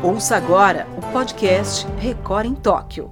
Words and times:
Ouça 0.00 0.36
agora 0.36 0.86
o 0.96 1.12
podcast 1.12 1.84
Record 1.98 2.46
em 2.46 2.54
Tóquio. 2.54 3.10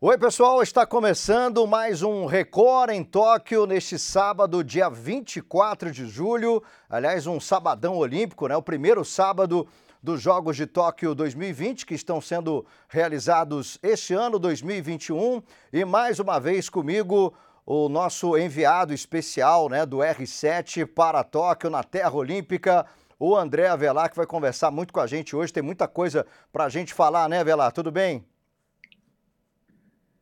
Oi, 0.00 0.18
pessoal, 0.18 0.60
está 0.60 0.84
começando 0.84 1.64
mais 1.64 2.02
um 2.02 2.26
Record 2.26 2.90
em 2.90 3.04
Tóquio 3.04 3.66
neste 3.66 3.96
sábado, 4.00 4.64
dia 4.64 4.90
24 4.90 5.92
de 5.92 6.08
julho. 6.08 6.60
Aliás, 6.88 7.24
um 7.28 7.38
sabadão 7.38 7.96
olímpico, 7.96 8.48
né? 8.48 8.56
O 8.56 8.62
primeiro 8.62 9.04
sábado 9.04 9.68
dos 10.02 10.20
Jogos 10.20 10.56
de 10.56 10.66
Tóquio 10.66 11.14
2020, 11.14 11.86
que 11.86 11.94
estão 11.94 12.20
sendo 12.20 12.66
realizados 12.88 13.78
este 13.80 14.12
ano, 14.12 14.40
2021. 14.40 15.40
E 15.72 15.84
mais 15.84 16.18
uma 16.18 16.40
vez 16.40 16.68
comigo, 16.68 17.32
o 17.66 17.88
nosso 17.88 18.36
enviado 18.36 18.92
especial 18.92 19.68
né, 19.68 19.84
do 19.84 19.98
R7 19.98 20.86
para 20.86 21.22
Tóquio, 21.24 21.70
na 21.70 21.82
Terra 21.82 22.12
Olímpica, 22.12 22.86
o 23.18 23.36
André 23.36 23.68
Avelar, 23.68 24.10
que 24.10 24.16
vai 24.16 24.26
conversar 24.26 24.70
muito 24.70 24.92
com 24.92 25.00
a 25.00 25.06
gente 25.06 25.36
hoje. 25.36 25.52
Tem 25.52 25.62
muita 25.62 25.86
coisa 25.86 26.26
para 26.52 26.64
a 26.64 26.68
gente 26.68 26.94
falar, 26.94 27.28
né, 27.28 27.40
Avelar? 27.40 27.70
Tudo 27.72 27.90
bem? 27.92 28.24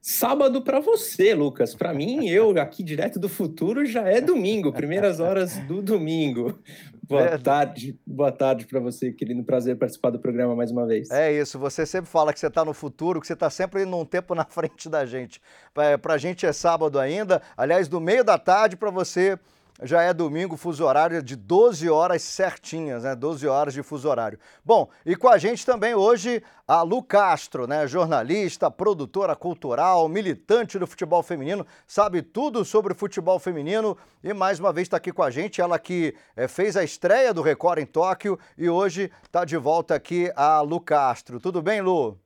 Sábado 0.01 0.63
para 0.63 0.79
você, 0.79 1.35
Lucas. 1.35 1.75
Para 1.75 1.93
mim, 1.93 2.29
eu 2.29 2.51
aqui 2.61 2.83
direto 2.83 3.19
do 3.19 3.29
futuro 3.29 3.85
já 3.85 4.09
é 4.09 4.21
domingo, 4.21 4.73
primeiras 4.73 5.19
horas 5.19 5.57
do 5.59 5.83
domingo. 5.83 6.59
Boa 7.03 7.23
é. 7.23 7.39
tarde, 7.39 7.99
boa 8.07 8.31
tarde 8.31 8.67
para 8.67 8.79
você, 8.79 9.11
querido. 9.11 9.43
Prazer 9.43 9.77
participar 9.77 10.11
do 10.11 10.19
programa 10.19 10.55
mais 10.55 10.71
uma 10.71 10.87
vez. 10.87 11.11
É 11.11 11.33
isso, 11.33 11.59
você 11.59 11.87
sempre 11.87 12.11
fala 12.11 12.33
que 12.35 12.39
você 12.39 12.47
está 12.47 12.65
no 12.65 12.75
futuro, 12.75 13.21
que 13.21 13.27
você 13.27 13.33
está 13.33 13.49
sempre 13.49 13.85
num 13.87 14.05
tempo 14.05 14.35
na 14.35 14.45
frente 14.49 14.89
da 14.89 15.05
gente. 15.07 15.41
Para 15.73 16.15
a 16.15 16.19
gente 16.19 16.45
é 16.45 16.53
sábado 16.53 16.99
ainda, 16.99 17.43
aliás, 17.57 17.89
do 17.89 18.01
meio 18.01 18.23
da 18.23 18.39
tarde 18.39 18.77
para 18.77 18.91
você 18.91 19.39
já 19.83 20.03
é 20.03 20.13
domingo, 20.13 20.57
fuso 20.57 20.85
horário 20.85 21.23
de 21.23 21.37
12 21.37 21.89
horas 21.89 22.23
certinhas, 22.23 23.05
né? 23.05 23.15
12 23.15 23.47
horas 23.47 23.73
de 23.73 23.83
fuso 23.83 24.09
horário. 24.09 24.39
Bom, 24.65 24.89
e 25.07 25.15
com 25.15 25.29
a 25.29 25.39
gente 25.39 25.65
também 25.65 25.95
hoje 25.95 26.43
a 26.67 26.83
Lu 26.83 27.03
Castro, 27.03 27.67
né? 27.67 27.87
Jornalista, 27.87 28.71
produtora 28.71 29.37
cultural, 29.37 30.09
militante 30.09 30.79
do 30.79 30.87
futebol 30.87 31.23
feminino, 31.23 31.65
sabe 31.87 32.23
tudo 32.23 32.65
sobre 32.65 32.93
futebol 32.93 33.39
feminino 33.39 33.97
e 34.23 34.33
mais 34.33 34.59
uma 34.59 34.73
vez 34.73 34.87
está 34.87 34.97
aqui 34.97 35.13
com 35.13 35.23
a 35.23 35.31
gente. 35.31 35.61
Ela 35.61 35.79
que 35.79 36.15
é, 36.37 36.49
fez 36.49 36.77
a 36.77 36.83
estreia 36.83 37.33
do 37.33 37.43
Record 37.43 37.79
em 37.79 37.87
Tóquio 37.87 38.39
e 38.57 38.69
hoje 38.69 39.13
está 39.23 39.45
de 39.45 39.57
volta 39.57 39.95
aqui 39.95 40.33
a 40.35 40.61
Lu 40.61 40.81
Castro. 40.81 41.39
Tudo 41.39 41.63
bem, 41.63 41.81
Lu? 41.81 42.19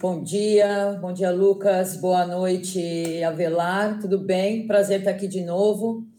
Bom 0.00 0.22
dia, 0.22 0.98
bom 1.00 1.12
dia, 1.12 1.30
Lucas. 1.30 1.96
Boa 1.96 2.26
noite, 2.26 3.22
Avelar. 3.22 4.00
Tudo 4.00 4.18
bem? 4.18 4.66
Prazer 4.66 5.00
estar 5.00 5.12
aqui 5.12 5.28
de 5.28 5.42
novo 5.42 6.13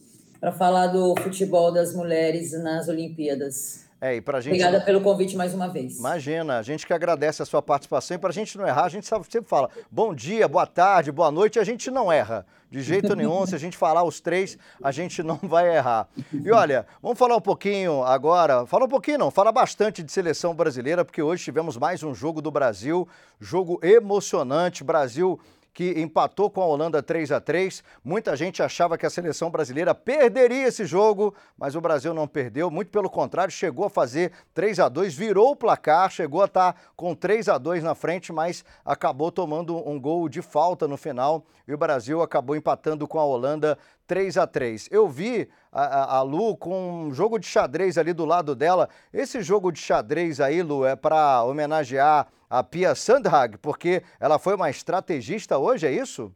para 0.46 0.52
falar 0.52 0.86
do 0.86 1.16
futebol 1.24 1.72
das 1.72 1.96
mulheres 1.96 2.52
nas 2.62 2.88
Olimpíadas. 2.88 3.84
É, 4.00 4.18
e 4.18 4.22
pra 4.22 4.40
gente... 4.40 4.54
Obrigada 4.54 4.80
pelo 4.80 5.02
convite 5.02 5.36
mais 5.36 5.56
uma 5.56 5.68
vez. 5.68 5.98
Imagina, 5.98 6.60
a 6.60 6.62
gente 6.62 6.86
que 6.86 6.94
agradece 6.94 7.42
a 7.42 7.46
sua 7.48 7.64
participação 7.64 8.14
e 8.14 8.20
para 8.20 8.30
a 8.30 8.34
gente 8.34 8.56
não 8.56 8.68
errar, 8.68 8.86
a 8.86 8.90
gente 8.90 9.08
sempre 9.08 9.50
fala 9.50 9.72
bom 9.90 10.14
dia, 10.14 10.48
boa 10.48 10.68
tarde, 10.68 11.12
boa 11.12 11.32
noite, 11.32 11.58
a 11.58 11.64
gente 11.64 11.90
não 11.90 12.12
erra. 12.12 12.46
De 12.70 12.84
jeito 12.84 13.16
nenhum, 13.18 13.44
se 13.48 13.56
a 13.56 13.58
gente 13.58 13.76
falar 13.76 14.04
os 14.04 14.20
três, 14.20 14.56
a 14.84 14.92
gente 14.92 15.24
não 15.24 15.40
vai 15.42 15.78
errar. 15.78 16.08
E 16.32 16.52
olha, 16.52 16.86
vamos 17.02 17.18
falar 17.18 17.38
um 17.38 17.42
pouquinho 17.42 18.04
agora, 18.04 18.68
fala 18.68 18.86
um 18.86 18.90
pouquinho 18.90 19.18
não, 19.18 19.32
fala 19.32 19.52
bastante 19.52 20.04
de 20.04 20.12
seleção 20.12 20.54
brasileira, 20.54 21.04
porque 21.04 21.24
hoje 21.24 21.44
tivemos 21.44 21.76
mais 21.76 22.04
um 22.04 22.14
jogo 22.14 22.40
do 22.40 22.52
Brasil, 22.52 23.08
jogo 23.40 23.80
emocionante, 23.82 24.84
Brasil 24.84 25.40
que 25.76 26.00
empatou 26.00 26.50
com 26.50 26.62
a 26.62 26.66
Holanda 26.66 27.04
3 27.04 27.34
a 27.34 27.42
3. 27.42 27.84
Muita 28.02 28.34
gente 28.38 28.64
achava 28.64 28.98
que 28.98 29.06
a 29.06 29.10
seleção 29.10 29.52
brasileira 29.52 29.94
perderia 29.94 30.70
esse 30.70 30.86
jogo, 30.86 31.36
mas 31.58 31.76
o 31.76 31.82
Brasil 31.82 32.14
não 32.14 32.30
perdeu, 32.30 32.72
muito 32.72 32.90
pelo 32.90 33.10
contrário, 33.10 33.52
chegou 33.52 33.86
a 33.86 33.90
fazer 33.90 34.32
3 34.54 34.80
a 34.80 34.88
2, 34.88 35.14
virou 35.14 35.52
o 35.52 35.56
placar, 35.56 36.10
chegou 36.10 36.42
a 36.42 36.46
estar 36.46 36.76
com 36.96 37.14
3 37.14 37.50
a 37.50 37.58
2 37.58 37.84
na 37.84 37.94
frente, 37.94 38.32
mas 38.32 38.64
acabou 38.86 39.30
tomando 39.30 39.78
um 39.88 40.00
gol 40.00 40.30
de 40.30 40.42
falta 40.42 40.88
no 40.88 40.96
final 40.96 41.46
e 41.68 41.74
o 41.74 41.78
Brasil 41.78 42.22
acabou 42.22 42.56
empatando 42.56 43.06
com 43.06 43.20
a 43.20 43.26
Holanda 43.26 43.78
3 44.08 44.38
a 44.38 44.48
3 44.48 44.88
Eu 44.92 45.10
vi 45.10 45.50
a, 45.72 46.18
a, 46.18 46.22
Lu 46.22 46.56
com 46.56 47.08
um 47.08 47.14
jogo 47.14 47.38
de 47.38 47.48
xadrez 47.48 47.98
ali 47.98 48.14
do 48.14 48.24
lado 48.24 48.56
dela. 48.56 48.88
Esse 49.12 49.42
jogo 49.42 49.72
de 49.74 49.80
xadrez 49.80 50.40
aí, 50.40 50.62
Lu, 50.64 50.86
é 50.86 50.96
para 50.96 51.44
homenagear 51.44 52.28
a 52.60 52.64
Pia 52.64 52.96
Sandhag, 52.96 53.58
porque 53.58 54.02
ela 54.20 54.40
foi 54.40 54.56
uma 54.56 54.70
estrategista 54.70 55.58
hoje, 55.58 55.86
é 55.86 55.92
isso? 55.92 56.32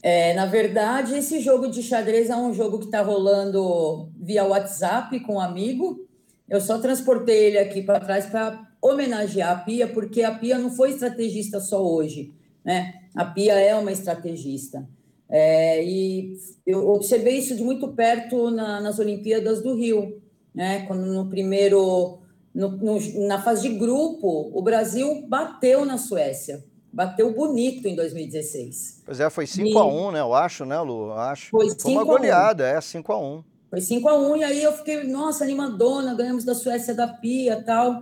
É, 0.00 0.32
na 0.34 0.46
verdade, 0.46 1.16
esse 1.16 1.40
jogo 1.40 1.68
de 1.68 1.82
xadrez 1.82 2.30
é 2.30 2.36
um 2.36 2.54
jogo 2.54 2.78
que 2.78 2.84
está 2.84 3.02
rolando 3.02 4.08
via 4.16 4.44
WhatsApp 4.44 5.18
com 5.20 5.34
um 5.34 5.40
amigo. 5.40 6.06
Eu 6.48 6.60
só 6.60 6.78
transportei 6.78 7.46
ele 7.46 7.58
aqui 7.58 7.82
para 7.82 7.98
trás 7.98 8.26
para 8.26 8.64
homenagear 8.80 9.50
a 9.50 9.60
Pia, 9.62 9.88
porque 9.88 10.22
a 10.22 10.32
Pia 10.32 10.58
não 10.58 10.70
foi 10.70 10.90
estrategista 10.90 11.58
só 11.58 11.84
hoje, 11.84 12.32
né? 12.64 12.94
A 13.16 13.24
Pia 13.24 13.54
é 13.54 13.74
uma 13.74 13.90
estrategista. 13.90 14.88
É, 15.28 15.84
e 15.84 16.38
eu 16.64 16.88
observei 16.88 17.38
isso 17.38 17.56
de 17.56 17.64
muito 17.64 17.88
perto 17.88 18.48
na, 18.52 18.80
nas 18.80 19.00
Olimpíadas 19.00 19.60
do 19.60 19.74
Rio, 19.74 20.22
né? 20.54 20.86
Quando 20.86 21.04
no 21.06 21.28
primeiro 21.28 22.20
no, 22.56 22.70
no, 22.70 23.26
na 23.28 23.42
fase 23.42 23.68
de 23.68 23.74
grupo, 23.76 24.50
o 24.54 24.62
Brasil 24.62 25.26
bateu 25.28 25.84
na 25.84 25.98
Suécia. 25.98 26.64
Bateu 26.90 27.30
bonito 27.34 27.86
em 27.86 27.94
2016. 27.94 29.02
Pois 29.04 29.20
é, 29.20 29.28
foi 29.28 29.44
5x1, 29.44 30.12
né? 30.12 30.20
Eu 30.20 30.32
acho, 30.32 30.64
né, 30.64 30.80
Lu? 30.80 31.08
Eu 31.08 31.18
acho. 31.18 31.50
Foi, 31.50 31.68
foi 31.78 31.92
uma 31.92 32.04
goleada, 32.04 32.66
é 32.66 32.78
5x1. 32.78 33.44
Foi 33.68 33.78
5x1, 33.80 34.38
e 34.38 34.44
aí 34.44 34.62
eu 34.62 34.72
fiquei, 34.72 35.04
nossa, 35.04 35.44
animadona, 35.44 36.14
ganhamos 36.14 36.44
da 36.44 36.54
Suécia 36.54 36.94
da 36.94 37.06
Pia 37.06 37.62
tal. 37.62 38.00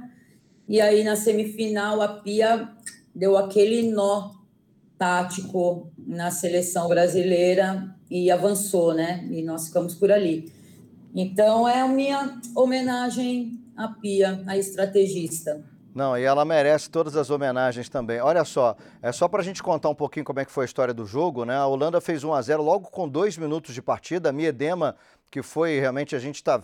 E 0.68 0.80
aí 0.80 1.02
na 1.02 1.16
semifinal 1.16 2.00
a 2.00 2.06
Pia 2.06 2.68
deu 3.12 3.36
aquele 3.36 3.90
nó 3.90 4.34
tático 4.96 5.90
na 5.98 6.30
seleção 6.30 6.86
brasileira 6.86 7.92
e 8.08 8.30
avançou, 8.30 8.94
né? 8.94 9.26
E 9.32 9.42
nós 9.42 9.66
ficamos 9.66 9.96
por 9.96 10.12
ali. 10.12 10.52
Então 11.12 11.68
é 11.68 11.80
a 11.80 11.88
minha 11.88 12.40
homenagem 12.54 13.63
a 13.76 13.88
Pia, 13.88 14.42
a 14.46 14.56
estrategista. 14.56 15.64
Não, 15.94 16.18
e 16.18 16.24
ela 16.24 16.44
merece 16.44 16.90
todas 16.90 17.16
as 17.16 17.30
homenagens 17.30 17.88
também. 17.88 18.20
Olha 18.20 18.44
só, 18.44 18.76
é 19.00 19.12
só 19.12 19.28
para 19.28 19.40
a 19.40 19.44
gente 19.44 19.62
contar 19.62 19.88
um 19.88 19.94
pouquinho 19.94 20.24
como 20.24 20.40
é 20.40 20.44
que 20.44 20.50
foi 20.50 20.64
a 20.64 20.66
história 20.66 20.92
do 20.92 21.06
jogo, 21.06 21.44
né? 21.44 21.54
A 21.56 21.66
Holanda 21.66 22.00
fez 22.00 22.24
1 22.24 22.34
a 22.34 22.42
0 22.42 22.62
logo 22.62 22.90
com 22.90 23.08
dois 23.08 23.38
minutos 23.38 23.72
de 23.72 23.80
partida. 23.80 24.30
A 24.30 24.32
Miedema, 24.32 24.96
que 25.30 25.40
foi 25.40 25.78
realmente 25.78 26.16
a 26.16 26.18
gente 26.18 26.36
está 26.36 26.60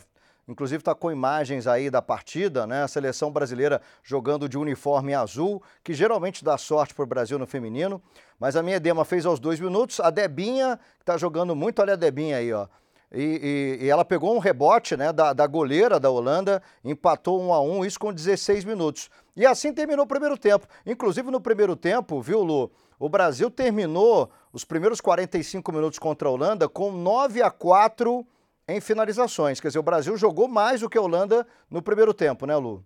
Inclusive 0.50 0.81
está 0.81 0.97
com 0.97 1.12
imagens 1.12 1.69
aí 1.69 1.88
da 1.88 2.03
partida, 2.03 2.66
né? 2.66 2.82
A 2.82 2.88
seleção 2.88 3.31
brasileira 3.31 3.81
jogando 4.03 4.48
de 4.48 4.59
uniforme 4.59 5.15
azul, 5.15 5.62
que 5.84 5.94
geralmente 5.94 6.44
dá 6.44 6.59
sorte 6.59 6.92
para 6.92 7.04
o 7.04 7.06
Brasil 7.06 7.38
no 7.38 7.47
feminino. 7.47 8.03
Mas 8.37 8.56
a 8.56 8.62
minha 8.62 8.81
Dema 8.81 9.04
fez 9.04 9.25
aos 9.25 9.38
dois 9.38 9.60
minutos. 9.60 10.00
A 10.00 10.10
Debinha, 10.10 10.77
que 10.97 11.03
está 11.03 11.16
jogando 11.16 11.54
muito, 11.54 11.81
olha 11.81 11.92
a 11.92 11.97
Debinha 11.97 12.38
aí, 12.38 12.53
ó. 12.53 12.66
E, 13.12 13.78
e, 13.81 13.84
e, 13.84 13.88
ela 13.88 14.04
pegou 14.04 14.34
um 14.34 14.38
rebote 14.38 14.97
né, 14.97 15.12
da, 15.12 15.32
da 15.32 15.47
goleira 15.47 15.98
da 15.98 16.09
Holanda, 16.09 16.62
empatou 16.84 17.43
um 17.43 17.53
a 17.53 17.60
um, 17.60 17.84
isso 17.84 17.98
com 17.98 18.12
16 18.12 18.65
minutos. 18.65 19.10
E 19.37 19.44
assim 19.44 19.72
terminou 19.72 20.04
o 20.04 20.09
primeiro 20.09 20.38
tempo. 20.38 20.66
Inclusive 20.87 21.31
no 21.31 21.41
primeiro 21.41 21.75
tempo, 21.75 22.21
viu, 22.21 22.43
Lu? 22.43 22.71
O 22.98 23.09
Brasil 23.09 23.50
terminou 23.50 24.31
os 24.53 24.65
primeiros 24.65 25.00
45 25.00 25.72
minutos 25.72 25.98
contra 25.98 26.28
a 26.28 26.31
Holanda 26.31 26.69
com 26.69 26.93
9 26.93 27.43
a 27.43 27.50
4 27.50 28.25
em 28.69 28.81
finalizações. 28.81 29.60
Quer 29.60 29.69
dizer, 29.69 29.78
o 29.78 29.82
Brasil 29.82 30.16
jogou 30.16 30.47
mais 30.47 30.81
do 30.81 30.88
que 30.88 30.98
a 30.98 31.03
Holanda 31.03 31.47
no 31.69 31.82
primeiro 31.82 32.15
tempo, 32.15 32.47
né, 32.47 32.56
Lu? 32.56 32.84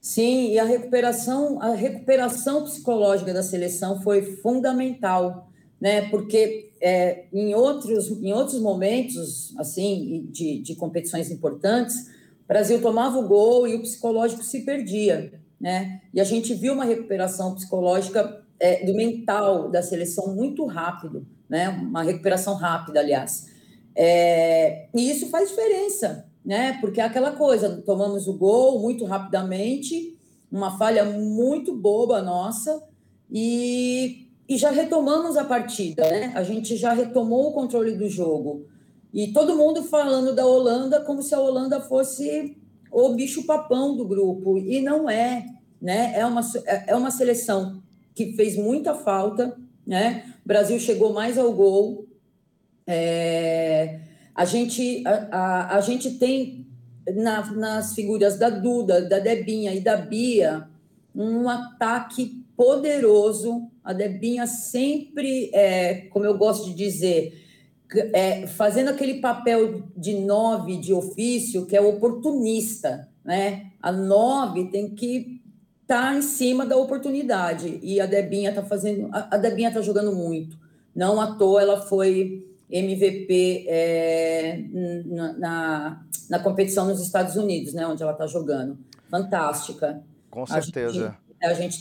Sim, 0.00 0.52
e 0.52 0.58
a 0.58 0.64
recuperação, 0.64 1.60
a 1.60 1.74
recuperação 1.74 2.64
psicológica 2.64 3.34
da 3.34 3.42
seleção 3.42 4.00
foi 4.00 4.22
fundamental, 4.22 5.48
né? 5.80 6.08
Porque 6.08 6.70
é, 6.80 7.24
em, 7.32 7.54
outros, 7.54 8.10
em 8.10 8.32
outros 8.32 8.60
momentos, 8.60 9.54
assim, 9.58 10.26
de, 10.30 10.60
de 10.60 10.74
competições 10.74 11.30
importantes, 11.30 12.08
o 12.44 12.48
Brasil 12.48 12.80
tomava 12.80 13.18
o 13.18 13.28
gol 13.28 13.66
e 13.66 13.74
o 13.74 13.82
psicológico 13.82 14.42
se 14.42 14.64
perdia, 14.64 15.40
né? 15.60 16.00
E 16.12 16.20
a 16.20 16.24
gente 16.24 16.54
viu 16.54 16.72
uma 16.72 16.84
recuperação 16.84 17.54
psicológica 17.54 18.42
é, 18.58 18.84
do 18.84 18.94
mental 18.94 19.70
da 19.70 19.82
seleção 19.82 20.34
muito 20.34 20.64
rápido, 20.66 21.26
né? 21.48 21.68
Uma 21.68 22.02
recuperação 22.02 22.54
rápida, 22.54 23.00
aliás. 23.00 23.46
É, 23.94 24.88
e 24.94 25.10
isso 25.10 25.28
faz 25.28 25.48
diferença, 25.48 26.26
né? 26.44 26.78
Porque 26.80 27.00
é 27.00 27.04
aquela 27.04 27.32
coisa, 27.32 27.82
tomamos 27.84 28.26
o 28.26 28.36
gol 28.36 28.80
muito 28.80 29.04
rapidamente, 29.04 30.16
uma 30.50 30.78
falha 30.78 31.04
muito 31.04 31.74
boba 31.74 32.22
nossa, 32.22 32.82
e, 33.30 34.27
e 34.48 34.56
já 34.56 34.70
retomamos 34.70 35.36
a 35.36 35.44
partida, 35.44 36.08
né? 36.08 36.32
A 36.34 36.42
gente 36.42 36.76
já 36.76 36.92
retomou 36.92 37.48
o 37.48 37.52
controle 37.52 37.92
do 37.92 38.08
jogo. 38.08 38.66
E 39.12 39.32
todo 39.32 39.56
mundo 39.56 39.82
falando 39.82 40.34
da 40.34 40.46
Holanda 40.46 41.00
como 41.00 41.22
se 41.22 41.34
a 41.34 41.40
Holanda 41.40 41.80
fosse 41.80 42.56
o 42.90 43.10
bicho 43.14 43.44
papão 43.44 43.94
do 43.94 44.06
grupo, 44.06 44.56
e 44.56 44.80
não 44.80 45.08
é, 45.08 45.44
né? 45.80 46.18
É 46.18 46.24
uma, 46.24 46.40
é 46.86 46.96
uma 46.96 47.10
seleção 47.10 47.82
que 48.14 48.32
fez 48.32 48.56
muita 48.56 48.94
falta, 48.94 49.56
né? 49.86 50.24
O 50.44 50.48
Brasil 50.48 50.80
chegou 50.80 51.12
mais 51.12 51.36
ao 51.36 51.52
gol, 51.52 52.06
é, 52.86 54.00
a 54.34 54.46
gente, 54.46 55.04
a, 55.06 55.28
a, 55.30 55.76
a 55.76 55.80
gente 55.82 56.12
tem 56.12 56.66
na, 57.14 57.52
nas 57.52 57.94
figuras 57.94 58.38
da 58.38 58.48
Duda, 58.48 59.02
da 59.02 59.18
Debinha 59.18 59.74
e 59.74 59.80
da 59.80 59.96
Bia 59.96 60.66
um 61.14 61.48
ataque 61.48 62.42
poderoso. 62.58 63.70
A 63.84 63.92
Debinha 63.92 64.44
sempre, 64.48 65.48
é, 65.54 66.08
como 66.10 66.24
eu 66.26 66.36
gosto 66.36 66.66
de 66.66 66.74
dizer, 66.74 67.40
é, 68.12 68.48
fazendo 68.48 68.88
aquele 68.90 69.20
papel 69.20 69.84
de 69.96 70.14
nove 70.14 70.76
de 70.76 70.92
ofício, 70.92 71.64
que 71.64 71.76
é 71.76 71.80
oportunista, 71.80 73.08
né? 73.24 73.70
A 73.80 73.92
nove 73.92 74.70
tem 74.72 74.92
que 74.92 75.40
estar 75.82 76.10
tá 76.10 76.14
em 76.16 76.20
cima 76.20 76.66
da 76.66 76.76
oportunidade. 76.76 77.78
E 77.80 78.00
a 78.00 78.06
Debinha 78.06 78.50
está 78.50 78.64
fazendo. 78.64 79.08
A, 79.12 79.36
a 79.36 79.38
Debinha 79.38 79.68
está 79.68 79.80
jogando 79.80 80.12
muito. 80.12 80.58
Não 80.94 81.20
à 81.20 81.36
toa 81.36 81.62
ela 81.62 81.80
foi 81.82 82.44
MVP 82.68 83.66
é, 83.68 84.64
na, 85.06 85.32
na, 85.34 86.06
na, 86.28 86.38
competição 86.40 86.86
nos 86.86 87.00
Estados 87.00 87.36
Unidos, 87.36 87.72
né? 87.72 87.86
Onde 87.86 88.02
ela 88.02 88.12
está 88.12 88.26
jogando. 88.26 88.76
Fantástica. 89.08 90.02
Com 90.28 90.44
certeza. 90.44 91.16
A 91.42 91.52
gente 91.54 91.74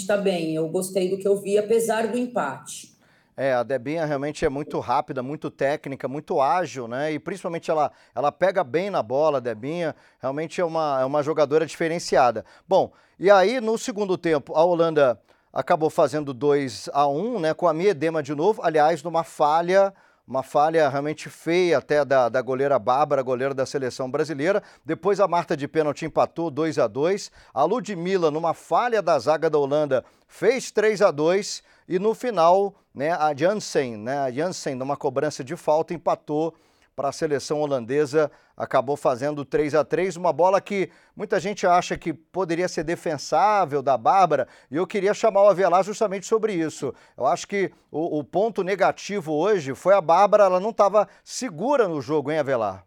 está 0.00 0.16
tá 0.16 0.22
bem. 0.22 0.54
Eu 0.54 0.68
gostei 0.68 1.10
do 1.10 1.18
que 1.18 1.26
eu 1.26 1.36
vi, 1.36 1.58
apesar 1.58 2.08
do 2.08 2.16
empate. 2.16 2.96
É, 3.36 3.52
a 3.52 3.62
Debinha 3.62 4.06
realmente 4.06 4.46
é 4.46 4.48
muito 4.48 4.80
rápida, 4.80 5.22
muito 5.22 5.50
técnica, 5.50 6.08
muito 6.08 6.40
ágil, 6.40 6.88
né? 6.88 7.12
E 7.12 7.18
principalmente 7.18 7.70
ela, 7.70 7.92
ela 8.14 8.32
pega 8.32 8.64
bem 8.64 8.88
na 8.88 9.02
bola, 9.02 9.36
a 9.36 9.40
Debinha. 9.40 9.94
Realmente 10.18 10.58
é 10.58 10.64
uma, 10.64 11.00
é 11.02 11.04
uma 11.04 11.22
jogadora 11.22 11.66
diferenciada. 11.66 12.46
Bom, 12.66 12.92
e 13.18 13.30
aí 13.30 13.60
no 13.60 13.76
segundo 13.76 14.16
tempo, 14.16 14.54
a 14.54 14.64
Holanda 14.64 15.20
acabou 15.52 15.90
fazendo 15.90 16.32
2 16.32 16.88
a 16.94 17.06
1 17.06 17.40
né? 17.40 17.52
Com 17.52 17.68
a 17.68 17.74
Miedema 17.74 18.22
de 18.22 18.34
novo, 18.34 18.62
aliás, 18.64 19.02
numa 19.02 19.22
falha 19.22 19.92
uma 20.26 20.42
falha 20.42 20.88
realmente 20.88 21.30
feia 21.30 21.78
até 21.78 22.04
da, 22.04 22.28
da 22.28 22.42
goleira 22.42 22.78
Bárbara, 22.78 23.22
goleira 23.22 23.54
da 23.54 23.64
seleção 23.64 24.10
brasileira. 24.10 24.60
Depois 24.84 25.20
a 25.20 25.28
Marta 25.28 25.56
de 25.56 25.68
pênalti 25.68 26.04
empatou 26.04 26.50
2 26.50 26.78
a 26.78 26.88
2 26.88 27.30
A 27.54 27.62
Ludmilla, 27.62 28.30
numa 28.30 28.52
falha 28.52 29.00
da 29.00 29.16
zaga 29.20 29.48
da 29.48 29.58
Holanda, 29.58 30.04
fez 30.26 30.72
3 30.72 31.00
a 31.00 31.10
2 31.12 31.62
E 31.88 31.98
no 32.00 32.12
final, 32.12 32.74
né, 32.92 33.12
a 33.12 33.32
Jansen, 33.34 33.96
né, 33.96 34.18
a 34.18 34.74
numa 34.74 34.96
cobrança 34.96 35.44
de 35.44 35.54
falta, 35.54 35.94
empatou 35.94 36.52
para 36.96 37.10
a 37.10 37.12
seleção 37.12 37.60
holandesa, 37.60 38.30
acabou 38.56 38.96
fazendo 38.96 39.44
3 39.44 39.74
a 39.74 39.84
3 39.84 40.16
uma 40.16 40.32
bola 40.32 40.62
que 40.62 40.88
muita 41.14 41.38
gente 41.38 41.66
acha 41.66 41.98
que 41.98 42.14
poderia 42.14 42.66
ser 42.66 42.84
defensável 42.84 43.82
da 43.82 43.98
Bárbara, 43.98 44.48
e 44.70 44.76
eu 44.76 44.86
queria 44.86 45.12
chamar 45.12 45.42
o 45.42 45.48
Avelar 45.48 45.84
justamente 45.84 46.24
sobre 46.24 46.54
isso. 46.54 46.94
Eu 47.14 47.26
acho 47.26 47.46
que 47.46 47.70
o, 47.92 48.18
o 48.18 48.24
ponto 48.24 48.64
negativo 48.64 49.34
hoje 49.34 49.74
foi 49.74 49.92
a 49.92 50.00
Bárbara, 50.00 50.44
ela 50.44 50.58
não 50.58 50.70
estava 50.70 51.06
segura 51.22 51.86
no 51.86 52.00
jogo, 52.00 52.32
hein, 52.32 52.38
Avelar? 52.38 52.86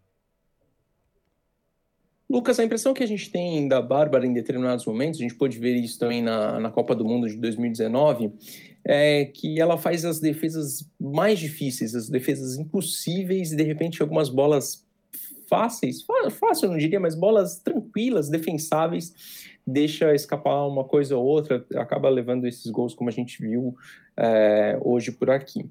Lucas, 2.27 2.59
a 2.59 2.63
impressão 2.63 2.93
que 2.93 3.03
a 3.03 3.07
gente 3.07 3.31
tem 3.31 3.67
da 3.67 3.81
Bárbara 3.81 4.25
em 4.25 4.33
determinados 4.33 4.85
momentos, 4.85 5.19
a 5.19 5.23
gente 5.23 5.33
pôde 5.35 5.57
ver 5.57 5.75
isso 5.75 5.97
também 5.97 6.21
na, 6.21 6.59
na 6.59 6.69
Copa 6.71 6.95
do 6.95 7.03
Mundo 7.03 7.27
de 7.27 7.35
2019, 7.35 8.31
é 8.91 9.25
que 9.25 9.61
ela 9.61 9.77
faz 9.77 10.03
as 10.03 10.19
defesas 10.19 10.83
mais 10.99 11.37
difíceis, 11.37 11.93
as 11.93 12.09
defesas 12.09 12.57
impossíveis, 12.57 13.51
e 13.51 13.55
de 13.55 13.61
repente 13.61 14.01
algumas 14.01 14.29
bolas 14.29 14.83
fáceis, 15.47 16.03
fácil 16.39 16.65
eu 16.65 16.71
não 16.71 16.77
diria, 16.79 16.99
mas 16.99 17.13
bolas 17.13 17.59
tranquilas, 17.59 18.29
defensáveis, 18.29 19.13
deixa 19.65 20.15
escapar 20.15 20.65
uma 20.65 20.83
coisa 20.83 21.15
ou 21.15 21.23
outra, 21.23 21.63
acaba 21.75 22.09
levando 22.09 22.47
esses 22.47 22.65
gols 22.71 22.95
como 22.95 23.11
a 23.11 23.13
gente 23.13 23.39
viu 23.39 23.75
é, 24.17 24.79
hoje 24.81 25.11
por 25.11 25.29
aqui. 25.29 25.69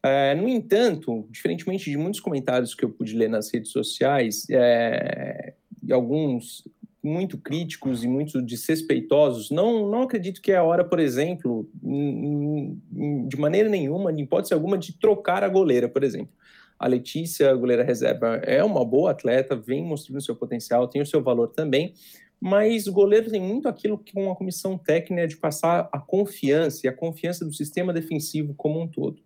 É, 0.00 0.36
no 0.36 0.48
entanto, 0.48 1.26
diferentemente 1.28 1.90
de 1.90 1.96
muitos 1.96 2.20
comentários 2.20 2.72
que 2.72 2.84
eu 2.84 2.90
pude 2.90 3.16
ler 3.16 3.28
nas 3.28 3.52
redes 3.52 3.72
sociais, 3.72 4.46
é, 4.48 5.54
alguns 5.90 6.64
muito 7.02 7.38
críticos 7.38 8.04
e 8.04 8.08
muito 8.08 8.42
desrespeitosos, 8.42 9.50
não, 9.50 9.88
não 9.88 10.02
acredito 10.02 10.40
que 10.40 10.52
é 10.52 10.56
a 10.56 10.62
hora, 10.62 10.84
por 10.84 11.00
exemplo, 11.00 11.68
de 11.82 13.36
maneira 13.38 13.68
nenhuma, 13.68 14.12
de 14.12 14.22
hipótese 14.22 14.52
alguma, 14.52 14.76
de 14.76 14.92
trocar 14.98 15.42
a 15.42 15.48
goleira, 15.48 15.88
por 15.88 16.04
exemplo. 16.04 16.32
A 16.78 16.86
Letícia, 16.86 17.50
a 17.50 17.54
goleira 17.54 17.82
reserva, 17.82 18.36
é 18.36 18.62
uma 18.64 18.84
boa 18.84 19.10
atleta, 19.10 19.56
vem 19.56 19.84
mostrando 19.84 20.22
seu 20.22 20.36
potencial, 20.36 20.88
tem 20.88 21.02
o 21.02 21.06
seu 21.06 21.22
valor 21.22 21.48
também, 21.48 21.94
mas 22.40 22.86
o 22.86 22.92
goleiro 22.92 23.30
tem 23.30 23.40
muito 23.40 23.68
aquilo 23.68 23.98
que 23.98 24.18
uma 24.18 24.34
comissão 24.34 24.78
técnica 24.78 25.22
é 25.22 25.26
de 25.26 25.36
passar 25.36 25.90
a 25.92 25.98
confiança 25.98 26.86
e 26.86 26.88
a 26.88 26.92
confiança 26.92 27.44
do 27.44 27.52
sistema 27.52 27.92
defensivo 27.92 28.54
como 28.54 28.80
um 28.80 28.88
todo. 28.88 29.20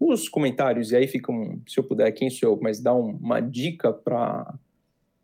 Os 0.00 0.30
comentários, 0.30 0.90
e 0.90 0.96
aí 0.96 1.06
ficam, 1.06 1.60
se 1.68 1.78
eu 1.78 1.84
puder, 1.84 2.10
quem 2.12 2.30
sou 2.30 2.50
eu, 2.50 2.58
mas 2.60 2.80
dá 2.80 2.94
uma 2.94 3.40
dica 3.40 3.92
para 3.92 4.58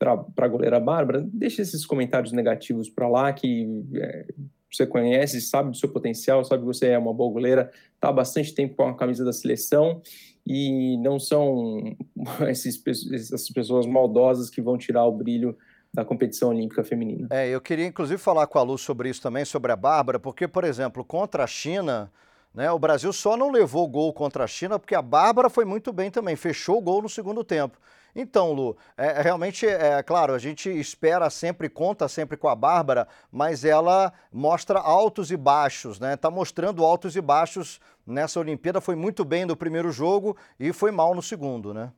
para 0.00 0.46
a 0.46 0.48
goleira 0.48 0.80
Bárbara, 0.80 1.28
deixe 1.30 1.60
esses 1.60 1.84
comentários 1.84 2.32
negativos 2.32 2.88
para 2.88 3.06
lá, 3.06 3.30
que 3.34 3.84
é, 3.94 4.26
você 4.72 4.86
conhece, 4.86 5.42
sabe 5.42 5.70
do 5.70 5.76
seu 5.76 5.90
potencial, 5.90 6.42
sabe 6.42 6.62
que 6.62 6.66
você 6.66 6.88
é 6.88 6.98
uma 6.98 7.12
boa 7.12 7.30
goleira, 7.30 7.70
está 7.94 8.08
há 8.08 8.12
bastante 8.12 8.54
tempo 8.54 8.76
com 8.76 8.88
a 8.88 8.96
camisa 8.96 9.22
da 9.22 9.32
seleção 9.32 10.00
e 10.46 10.96
não 10.98 11.20
são 11.20 11.94
esses, 12.48 12.82
essas 13.12 13.50
pessoas 13.50 13.84
maldosas 13.86 14.48
que 14.48 14.62
vão 14.62 14.78
tirar 14.78 15.04
o 15.04 15.12
brilho 15.12 15.54
da 15.92 16.02
competição 16.02 16.48
olímpica 16.48 16.82
feminina. 16.82 17.28
É, 17.30 17.48
eu 17.48 17.60
queria 17.60 17.86
inclusive 17.86 18.18
falar 18.18 18.46
com 18.46 18.58
a 18.58 18.62
Lu 18.62 18.78
sobre 18.78 19.10
isso 19.10 19.20
também, 19.20 19.44
sobre 19.44 19.70
a 19.70 19.76
Bárbara, 19.76 20.18
porque, 20.18 20.48
por 20.48 20.64
exemplo, 20.64 21.04
contra 21.04 21.44
a 21.44 21.46
China, 21.46 22.10
né, 22.54 22.70
o 22.70 22.78
Brasil 22.78 23.12
só 23.12 23.36
não 23.36 23.50
levou 23.50 23.86
gol 23.86 24.14
contra 24.14 24.44
a 24.44 24.46
China 24.46 24.78
porque 24.78 24.94
a 24.94 25.02
Bárbara 25.02 25.50
foi 25.50 25.66
muito 25.66 25.92
bem 25.92 26.10
também, 26.10 26.36
fechou 26.36 26.78
o 26.78 26.80
gol 26.80 27.02
no 27.02 27.08
segundo 27.08 27.44
tempo. 27.44 27.76
Então, 28.14 28.52
Lu, 28.52 28.76
é, 28.96 29.06
é, 29.06 29.22
realmente, 29.22 29.66
é 29.66 30.02
claro, 30.02 30.34
a 30.34 30.38
gente 30.38 30.68
espera 30.68 31.30
sempre, 31.30 31.68
conta 31.68 32.08
sempre 32.08 32.36
com 32.36 32.48
a 32.48 32.54
Bárbara, 32.54 33.06
mas 33.30 33.64
ela 33.64 34.12
mostra 34.32 34.78
altos 34.78 35.30
e 35.30 35.36
baixos, 35.36 36.00
né? 36.00 36.16
Tá 36.16 36.30
mostrando 36.30 36.84
altos 36.84 37.16
e 37.16 37.20
baixos 37.20 37.80
nessa 38.06 38.40
Olimpíada. 38.40 38.80
Foi 38.80 38.94
muito 38.94 39.24
bem 39.24 39.44
no 39.44 39.56
primeiro 39.56 39.92
jogo 39.92 40.36
e 40.58 40.72
foi 40.72 40.90
mal 40.90 41.14
no 41.14 41.22
segundo, 41.22 41.72
né? 41.72 41.92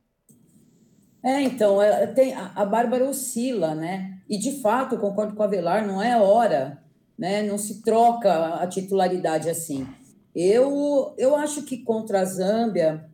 É, 1.23 1.41
então, 1.41 1.81
é, 1.81 2.05
tem, 2.07 2.33
a 2.35 2.65
Bárbara 2.65 3.05
oscila, 3.05 3.73
né? 3.73 4.19
E 4.29 4.37
de 4.37 4.61
fato, 4.61 4.97
concordo 4.97 5.35
com 5.35 5.43
a 5.43 5.47
Velar, 5.47 5.87
não 5.87 6.01
é 6.01 6.19
hora, 6.19 6.83
né? 7.17 7.41
Não 7.41 7.57
se 7.57 7.81
troca 7.81 8.55
a 8.55 8.67
titularidade 8.67 9.49
assim. 9.49 9.87
Eu, 10.35 11.13
eu 11.17 11.35
acho 11.35 11.63
que 11.63 11.77
contra 11.77 12.21
a 12.21 12.25
Zâmbia 12.25 13.09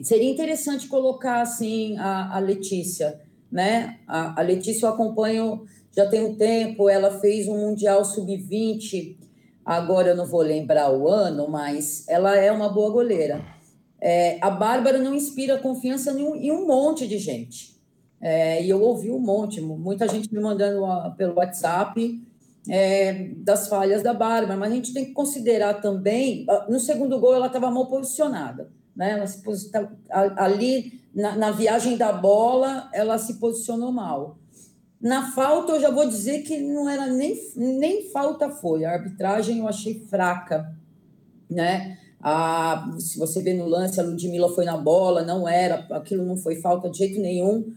seria 0.00 0.30
interessante 0.30 0.88
colocar 0.88 1.40
assim 1.40 1.96
a, 1.98 2.36
a 2.36 2.38
Letícia, 2.38 3.20
né? 3.50 3.98
A, 4.06 4.40
a, 4.40 4.42
Letícia 4.42 4.86
eu 4.86 4.90
acompanho 4.90 5.64
já 5.94 6.06
tem 6.06 6.24
um 6.24 6.34
tempo, 6.34 6.88
ela 6.88 7.18
fez 7.20 7.48
um 7.48 7.56
Mundial 7.56 8.04
Sub-20, 8.04 9.16
agora 9.64 10.10
eu 10.10 10.16
não 10.16 10.26
vou 10.26 10.42
lembrar 10.42 10.92
o 10.92 11.08
ano, 11.08 11.48
mas 11.48 12.06
ela 12.08 12.36
é 12.36 12.52
uma 12.52 12.68
boa 12.68 12.90
goleira. 12.90 13.42
É, 13.98 14.38
a 14.42 14.50
Bárbara 14.50 14.98
não 14.98 15.14
inspira 15.14 15.58
confiança 15.58 16.12
em 16.12 16.22
um, 16.22 16.36
em 16.36 16.52
um 16.52 16.66
monte 16.66 17.08
de 17.08 17.18
gente. 17.18 17.74
É, 18.20 18.62
e 18.62 18.68
eu 18.68 18.82
ouvi 18.82 19.10
um 19.10 19.18
monte, 19.18 19.60
muita 19.60 20.06
gente 20.08 20.32
me 20.32 20.40
mandando 20.40 20.82
pelo 21.16 21.36
WhatsApp 21.36 22.22
é, 22.68 23.30
das 23.36 23.68
falhas 23.68 24.02
da 24.02 24.12
Bárbara, 24.12 24.58
mas 24.58 24.72
a 24.72 24.74
gente 24.74 24.92
tem 24.92 25.04
que 25.06 25.12
considerar 25.12 25.80
também, 25.80 26.44
no 26.68 26.80
segundo 26.80 27.18
gol 27.18 27.34
ela 27.34 27.46
estava 27.46 27.70
mal 27.70 27.86
posicionada 27.86 28.70
né? 28.96 29.12
Ela 29.12 29.26
se 29.26 29.42
posiciona, 29.42 29.96
ali 30.10 31.00
na, 31.14 31.36
na, 31.36 31.50
viagem 31.50 31.96
da 31.96 32.12
bola, 32.12 32.88
ela 32.92 33.18
se 33.18 33.34
posicionou 33.34 33.92
mal. 33.92 34.38
Na 35.00 35.30
falta, 35.32 35.72
eu 35.72 35.80
já 35.80 35.90
vou 35.90 36.08
dizer 36.08 36.42
que 36.42 36.58
não 36.58 36.88
era 36.88 37.06
nem, 37.06 37.36
nem 37.54 38.10
falta 38.10 38.48
foi. 38.48 38.84
A 38.84 38.92
arbitragem 38.92 39.58
eu 39.58 39.68
achei 39.68 40.00
fraca, 40.08 40.74
né? 41.48 41.98
A, 42.20 42.96
se 42.98 43.18
você 43.18 43.42
vê 43.42 43.52
no 43.52 43.66
lance, 43.66 44.00
a 44.00 44.02
Ludmilla 44.02 44.48
foi 44.48 44.64
na 44.64 44.76
bola, 44.76 45.22
não 45.22 45.46
era, 45.46 45.86
aquilo 45.90 46.24
não 46.24 46.36
foi 46.36 46.56
falta 46.56 46.88
de 46.88 46.98
jeito 46.98 47.20
nenhum. 47.20 47.72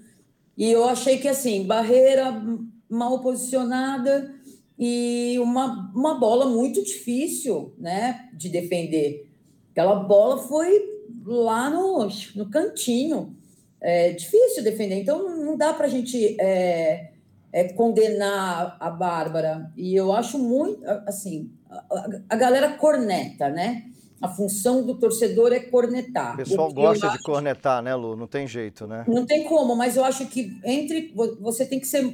E 0.58 0.72
eu 0.72 0.86
achei 0.86 1.18
que, 1.18 1.28
assim, 1.28 1.66
barreira 1.66 2.42
mal 2.90 3.20
posicionada 3.22 4.34
e 4.78 5.38
uma, 5.40 5.92
uma 5.94 6.16
bola 6.16 6.46
muito 6.48 6.84
difícil, 6.84 7.74
né, 7.78 8.30
de 8.34 8.50
defender. 8.50 9.30
Aquela 9.72 9.96
bola 9.96 10.40
foi 10.40 10.99
lá 11.30 11.70
no, 11.70 12.08
no 12.36 12.50
cantinho. 12.50 13.36
É 13.82 14.12
difícil 14.12 14.62
defender, 14.62 14.96
então 14.96 15.38
não 15.38 15.56
dá 15.56 15.74
para 15.74 15.86
a 15.86 15.90
gente 15.90 16.36
é, 16.42 17.12
é, 17.54 17.64
condenar 17.74 18.76
a 18.78 18.90
Bárbara. 18.90 19.72
E 19.78 19.96
eu 19.96 20.12
acho 20.12 20.38
muito, 20.38 20.84
assim, 21.08 21.50
a, 21.70 22.10
a, 22.30 22.36
galera 22.36 22.74
corneta, 22.74 23.48
né? 23.50 23.86
A 24.22 24.28
função 24.28 24.86
do 24.86 25.00
torcedor 25.00 25.54
é 25.54 25.62
cornetar. 25.62 26.34
O 26.34 26.38
pessoal 26.38 26.70
o 26.70 26.74
gosta 26.74 27.08
de 27.10 27.20
cornetar, 27.20 27.82
né, 27.82 27.96
Lu? 27.96 28.18
Não 28.18 28.28
tem 28.28 28.46
jeito, 28.46 28.86
né? 28.86 29.06
Não 29.08 29.26
tem 29.26 29.46
como, 29.46 29.78
mas 29.78 29.96
eu 29.96 30.04
acho 30.04 30.26
que 30.26 30.60
entre 30.66 31.14
você 31.40 31.66
tem 31.66 31.80
que 31.80 31.88
ser 31.88 32.14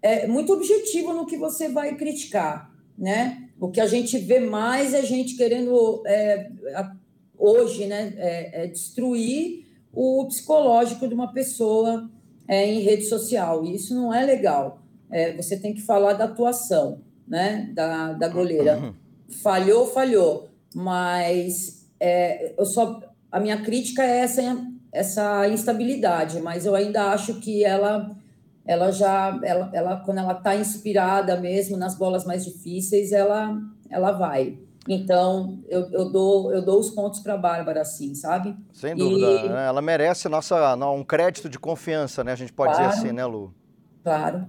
é, 0.00 0.26
muito 0.26 0.50
objetivo 0.50 1.12
no 1.12 1.26
que 1.26 1.36
você 1.36 1.68
vai 1.68 1.94
criticar, 1.94 2.70
né? 2.96 3.50
O 3.60 3.70
que 3.70 3.82
a 3.82 3.86
gente 3.86 4.16
vê 4.16 4.40
mais 4.40 4.94
é 4.94 5.02
gente 5.02 5.36
querendo 5.36 6.02
é, 6.06 6.50
hoje, 7.42 7.86
né, 7.86 8.14
é, 8.16 8.64
é 8.64 8.66
destruir 8.68 9.66
o 9.92 10.24
psicológico 10.28 11.08
de 11.08 11.14
uma 11.14 11.32
pessoa 11.32 12.08
é, 12.46 12.64
em 12.64 12.80
rede 12.80 13.04
social. 13.04 13.64
E 13.64 13.74
isso 13.74 13.94
não 13.94 14.14
é 14.14 14.24
legal. 14.24 14.80
É, 15.10 15.36
você 15.36 15.58
tem 15.58 15.74
que 15.74 15.82
falar 15.82 16.12
da 16.12 16.24
atuação 16.24 17.00
né, 17.26 17.68
da, 17.74 18.12
da 18.12 18.28
goleira. 18.28 18.78
Uhum. 18.78 18.94
Falhou, 19.42 19.86
falhou. 19.86 20.50
Mas 20.72 21.90
é, 21.98 22.54
eu 22.56 22.64
só, 22.64 23.00
a 23.30 23.40
minha 23.40 23.60
crítica 23.60 24.04
é 24.04 24.18
essa, 24.18 24.42
essa 24.92 25.48
instabilidade, 25.48 26.40
mas 26.40 26.64
eu 26.64 26.76
ainda 26.76 27.10
acho 27.10 27.40
que 27.40 27.64
ela 27.64 28.16
ela 28.64 28.92
já 28.92 29.40
ela, 29.42 29.70
ela 29.72 29.96
quando 30.04 30.18
ela 30.18 30.34
está 30.34 30.54
inspirada 30.54 31.36
mesmo 31.40 31.76
nas 31.76 31.98
bolas 31.98 32.24
mais 32.24 32.44
difíceis 32.44 33.10
ela 33.10 33.60
ela 33.90 34.12
vai 34.12 34.56
então, 34.88 35.62
eu, 35.68 35.88
eu, 35.92 36.10
dou, 36.10 36.52
eu 36.52 36.64
dou 36.64 36.80
os 36.80 36.90
pontos 36.90 37.20
para 37.20 37.34
a 37.34 37.38
Bárbara, 37.38 37.82
assim, 37.82 38.14
sabe? 38.14 38.56
Sem 38.72 38.96
dúvida. 38.96 39.26
E... 39.26 39.48
Né? 39.48 39.66
Ela 39.66 39.80
merece 39.80 40.28
nossa, 40.28 40.74
um 40.90 41.04
crédito 41.04 41.48
de 41.48 41.58
confiança, 41.58 42.24
né? 42.24 42.32
A 42.32 42.36
gente 42.36 42.52
pode 42.52 42.74
claro, 42.74 42.88
dizer 42.88 43.00
assim, 43.00 43.12
né, 43.12 43.24
Lu? 43.24 43.54
Claro. 44.02 44.46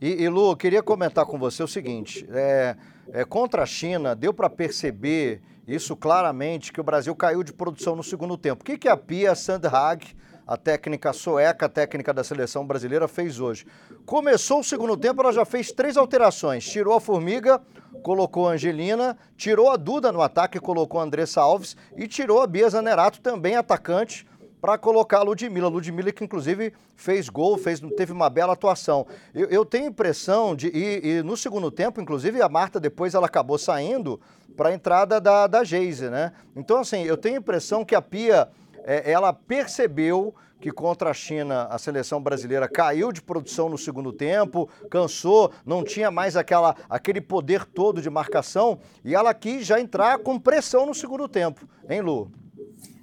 E, 0.00 0.22
e 0.22 0.28
Lu, 0.28 0.50
eu 0.50 0.56
queria 0.56 0.82
comentar 0.82 1.24
com 1.24 1.38
você 1.38 1.62
o 1.62 1.68
seguinte: 1.68 2.26
é, 2.30 2.76
é 3.12 3.24
contra 3.24 3.62
a 3.62 3.66
China, 3.66 4.14
deu 4.14 4.34
para 4.34 4.50
perceber 4.50 5.40
isso 5.66 5.96
claramente 5.96 6.72
que 6.72 6.80
o 6.80 6.84
Brasil 6.84 7.14
caiu 7.16 7.42
de 7.42 7.52
produção 7.52 7.96
no 7.96 8.02
segundo 8.02 8.36
tempo. 8.36 8.62
O 8.62 8.64
que, 8.64 8.76
que 8.76 8.88
a 8.88 8.96
Pia 8.96 9.34
Sandhag 9.34 10.14
a 10.46 10.56
técnica 10.56 11.12
sueca, 11.12 11.66
a 11.66 11.68
técnica 11.68 12.14
da 12.14 12.22
seleção 12.22 12.64
brasileira, 12.64 13.08
fez 13.08 13.40
hoje. 13.40 13.66
Começou 14.04 14.60
o 14.60 14.64
segundo 14.64 14.96
tempo, 14.96 15.20
ela 15.20 15.32
já 15.32 15.44
fez 15.44 15.72
três 15.72 15.96
alterações. 15.96 16.64
Tirou 16.64 16.94
a 16.94 17.00
Formiga, 17.00 17.60
colocou 18.06 18.48
a 18.48 18.52
Angelina, 18.52 19.18
tirou 19.36 19.68
a 19.68 19.76
Duda 19.76 20.12
no 20.12 20.22
ataque, 20.22 20.60
colocou 20.60 21.00
a 21.00 21.02
Andressa 21.02 21.40
Alves 21.40 21.76
e 21.96 22.06
tirou 22.06 22.40
a 22.40 22.46
Bia 22.46 22.70
Zanerato, 22.70 23.20
também 23.20 23.56
atacante, 23.56 24.24
para 24.60 24.78
colocar 24.78 25.18
a 25.18 25.22
Ludmilla. 25.22 25.66
Ludmilla 25.66 26.12
que 26.12 26.22
inclusive 26.22 26.72
fez 26.94 27.28
gol, 27.28 27.58
fez, 27.58 27.80
teve 27.96 28.12
uma 28.12 28.30
bela 28.30 28.52
atuação. 28.52 29.08
Eu, 29.34 29.48
eu 29.48 29.64
tenho 29.64 29.88
impressão 29.88 30.54
de. 30.54 30.68
E, 30.68 31.16
e, 31.16 31.22
no 31.24 31.36
segundo 31.36 31.68
tempo, 31.68 32.00
inclusive, 32.00 32.40
a 32.40 32.48
Marta 32.48 32.78
depois 32.78 33.12
ela 33.12 33.26
acabou 33.26 33.58
saindo 33.58 34.20
para 34.56 34.68
a 34.68 34.72
entrada 34.72 35.20
da, 35.20 35.48
da 35.48 35.64
Geise, 35.64 36.08
né? 36.08 36.32
Então, 36.54 36.78
assim, 36.78 37.02
eu 37.02 37.16
tenho 37.16 37.38
impressão 37.38 37.84
que 37.84 37.96
a 37.96 38.00
Pia 38.00 38.48
é, 38.86 39.10
ela 39.10 39.32
percebeu 39.32 40.32
que 40.60 40.70
contra 40.70 41.10
a 41.10 41.14
China 41.14 41.64
a 41.64 41.76
seleção 41.76 42.22
brasileira 42.22 42.68
caiu 42.68 43.12
de 43.12 43.20
produção 43.20 43.68
no 43.68 43.76
segundo 43.76 44.12
tempo, 44.12 44.68
cansou, 44.88 45.52
não 45.66 45.84
tinha 45.84 46.10
mais 46.10 46.36
aquela, 46.36 46.74
aquele 46.88 47.20
poder 47.20 47.64
todo 47.66 48.00
de 48.00 48.08
marcação 48.08 48.78
e 49.04 49.14
ela 49.14 49.34
quis 49.34 49.66
já 49.66 49.80
entrar 49.80 50.18
com 50.20 50.38
pressão 50.38 50.86
no 50.86 50.94
segundo 50.94 51.28
tempo, 51.28 51.68
hein, 51.90 52.00
Lu? 52.00 52.30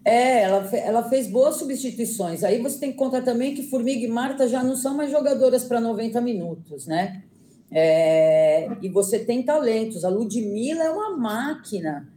É, 0.05 0.43
ela, 0.43 0.69
ela 0.75 1.09
fez 1.09 1.27
boas 1.27 1.57
substituições. 1.57 2.43
Aí 2.43 2.61
você 2.61 2.79
tem 2.79 2.91
que 2.91 2.97
contar 2.97 3.21
também 3.21 3.53
que 3.53 3.69
Formiga 3.69 4.05
e 4.05 4.07
Marta 4.07 4.47
já 4.47 4.63
não 4.63 4.75
são 4.75 4.95
mais 4.95 5.11
jogadoras 5.11 5.63
para 5.63 5.79
90 5.79 6.19
minutos, 6.19 6.87
né? 6.87 7.23
É, 7.71 8.69
e 8.81 8.89
você 8.89 9.19
tem 9.19 9.43
talentos. 9.43 10.03
A 10.03 10.09
Ludmilla 10.09 10.83
é 10.83 10.89
uma 10.89 11.17
máquina. 11.17 12.12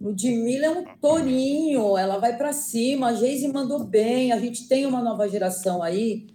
Ludmilla 0.00 0.66
é 0.66 0.70
um 0.70 0.84
tourinho, 1.00 1.98
ela 1.98 2.18
vai 2.18 2.36
para 2.36 2.52
cima, 2.52 3.08
a 3.08 3.14
Geise 3.14 3.48
mandou 3.48 3.84
bem, 3.84 4.32
a 4.32 4.38
gente 4.38 4.68
tem 4.68 4.86
uma 4.86 5.02
nova 5.02 5.28
geração 5.28 5.82
aí 5.82 6.28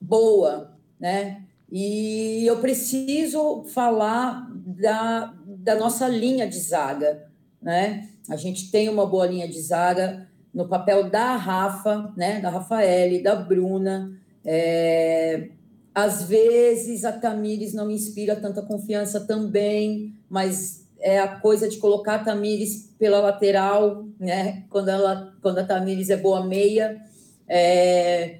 boa, 0.00 0.76
né? 0.98 1.44
E 1.70 2.44
eu 2.44 2.60
preciso 2.60 3.64
falar 3.64 4.46
da, 4.52 5.32
da 5.46 5.74
nossa 5.76 6.08
linha 6.08 6.46
de 6.46 6.58
zaga, 6.58 7.30
né? 7.62 8.08
A 8.28 8.36
gente 8.36 8.70
tem 8.70 8.88
uma 8.88 9.06
boa 9.06 9.26
linha 9.26 9.48
de 9.48 9.60
zaga 9.60 10.28
no 10.52 10.68
papel 10.68 11.08
da 11.08 11.36
Rafa, 11.36 12.12
né? 12.16 12.40
Da 12.40 12.50
Rafaele, 12.50 13.22
da 13.22 13.34
Bruna. 13.36 14.12
É... 14.44 15.50
Às 15.94 16.24
vezes 16.24 17.04
a 17.04 17.12
Tamires 17.12 17.72
não 17.72 17.90
inspira 17.90 18.34
tanta 18.36 18.62
confiança 18.62 19.20
também, 19.20 20.14
mas 20.28 20.81
é 21.02 21.18
a 21.18 21.28
coisa 21.40 21.68
de 21.68 21.76
colocar 21.78 22.14
a 22.14 22.24
Tamires 22.24 22.94
pela 22.98 23.20
lateral, 23.20 24.06
né? 24.18 24.64
Quando, 24.70 24.88
ela, 24.88 25.34
quando 25.42 25.58
a 25.58 25.64
Tamires 25.64 26.08
é 26.10 26.16
boa 26.16 26.46
meia. 26.46 27.00
É, 27.48 28.38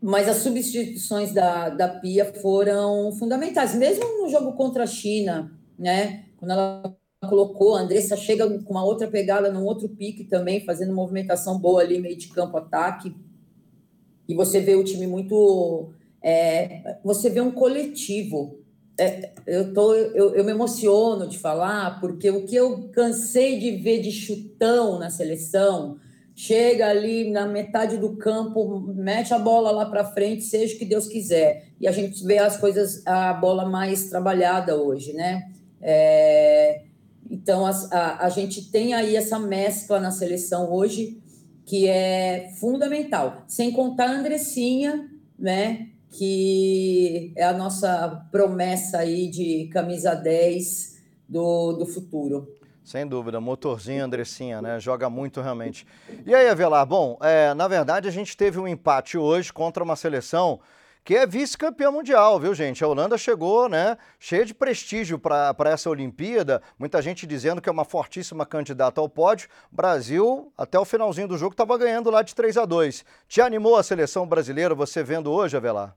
mas 0.00 0.28
as 0.28 0.38
substituições 0.38 1.32
da, 1.32 1.68
da 1.68 1.88
Pia 1.88 2.32
foram 2.40 3.12
fundamentais, 3.12 3.74
mesmo 3.74 4.22
no 4.22 4.30
jogo 4.30 4.52
contra 4.54 4.84
a 4.84 4.86
China, 4.86 5.52
né? 5.78 6.24
Quando 6.38 6.52
ela 6.52 6.96
colocou, 7.28 7.76
a 7.76 7.80
Andressa 7.80 8.16
chega 8.16 8.48
com 8.48 8.70
uma 8.70 8.84
outra 8.84 9.06
pegada, 9.06 9.52
num 9.52 9.64
outro 9.64 9.88
pique 9.88 10.24
também, 10.24 10.64
fazendo 10.64 10.94
movimentação 10.94 11.58
boa 11.58 11.82
ali, 11.82 12.00
meio 12.00 12.16
de 12.16 12.28
campo, 12.28 12.56
ataque. 12.56 13.14
E 14.26 14.34
você 14.34 14.60
vê 14.60 14.74
o 14.74 14.84
time 14.84 15.06
muito. 15.06 15.92
É, 16.22 16.98
você 17.04 17.28
vê 17.28 17.40
um 17.40 17.50
coletivo, 17.50 18.60
é, 19.00 19.32
eu, 19.46 19.72
tô, 19.72 19.94
eu, 19.94 20.34
eu 20.34 20.44
me 20.44 20.50
emociono 20.50 21.26
de 21.26 21.38
falar, 21.38 21.98
porque 22.00 22.30
o 22.30 22.44
que 22.44 22.54
eu 22.54 22.90
cansei 22.92 23.58
de 23.58 23.72
ver 23.72 24.02
de 24.02 24.12
chutão 24.12 24.98
na 24.98 25.08
seleção, 25.08 25.98
chega 26.34 26.88
ali 26.88 27.30
na 27.30 27.46
metade 27.46 27.96
do 27.96 28.16
campo, 28.16 28.80
mete 28.94 29.32
a 29.32 29.38
bola 29.38 29.70
lá 29.70 29.86
para 29.86 30.04
frente, 30.04 30.42
seja 30.42 30.74
o 30.74 30.78
que 30.78 30.84
Deus 30.84 31.06
quiser. 31.06 31.68
E 31.80 31.88
a 31.88 31.92
gente 31.92 32.22
vê 32.24 32.38
as 32.38 32.58
coisas, 32.58 33.06
a 33.06 33.32
bola 33.32 33.64
mais 33.64 34.10
trabalhada 34.10 34.76
hoje, 34.76 35.14
né? 35.14 35.50
É, 35.80 36.82
então, 37.30 37.64
a, 37.64 37.70
a, 37.70 38.26
a, 38.26 38.28
gente 38.28 38.70
tem 38.70 38.92
aí 38.92 39.16
essa 39.16 39.38
mescla 39.38 39.98
na 39.98 40.10
seleção 40.10 40.70
hoje 40.70 41.22
que 41.64 41.86
é 41.88 42.50
fundamental. 42.58 43.44
Sem 43.46 43.70
contar 43.70 44.10
a 44.10 44.12
Andressinha, 44.12 45.08
né? 45.38 45.89
Que 46.10 47.32
é 47.36 47.44
a 47.44 47.52
nossa 47.52 48.26
promessa 48.30 48.98
aí 48.98 49.28
de 49.28 49.68
camisa 49.72 50.14
10 50.14 51.00
do, 51.28 51.72
do 51.72 51.86
futuro. 51.86 52.56
Sem 52.82 53.06
dúvida, 53.06 53.40
motorzinho 53.40 54.04
Andressinha, 54.04 54.60
né? 54.60 54.80
Joga 54.80 55.08
muito 55.08 55.40
realmente. 55.40 55.86
E 56.26 56.34
aí, 56.34 56.48
Avelar, 56.48 56.84
bom, 56.84 57.16
é, 57.20 57.54
na 57.54 57.68
verdade 57.68 58.08
a 58.08 58.10
gente 58.10 58.36
teve 58.36 58.58
um 58.58 58.66
empate 58.66 59.16
hoje 59.16 59.52
contra 59.52 59.84
uma 59.84 59.94
seleção 59.94 60.58
que 61.10 61.16
é 61.16 61.26
vice-campeã 61.26 61.90
mundial, 61.90 62.38
viu, 62.38 62.54
gente? 62.54 62.84
A 62.84 62.86
Holanda 62.86 63.18
chegou, 63.18 63.68
né, 63.68 63.98
cheia 64.16 64.44
de 64.44 64.54
prestígio 64.54 65.18
para 65.18 65.56
essa 65.64 65.90
Olimpíada, 65.90 66.62
muita 66.78 67.02
gente 67.02 67.26
dizendo 67.26 67.60
que 67.60 67.68
é 67.68 67.72
uma 67.72 67.84
fortíssima 67.84 68.46
candidata 68.46 69.00
ao 69.00 69.08
pódio. 69.08 69.48
Brasil, 69.72 70.52
até 70.56 70.78
o 70.78 70.84
finalzinho 70.84 71.26
do 71.26 71.36
jogo, 71.36 71.52
estava 71.52 71.76
ganhando 71.76 72.12
lá 72.12 72.22
de 72.22 72.32
3 72.32 72.56
a 72.58 72.64
2 72.64 73.04
Te 73.26 73.40
animou 73.40 73.74
a 73.74 73.82
seleção 73.82 74.24
brasileira, 74.24 74.72
você 74.72 75.02
vendo 75.02 75.32
hoje, 75.32 75.56
Avelar? 75.56 75.96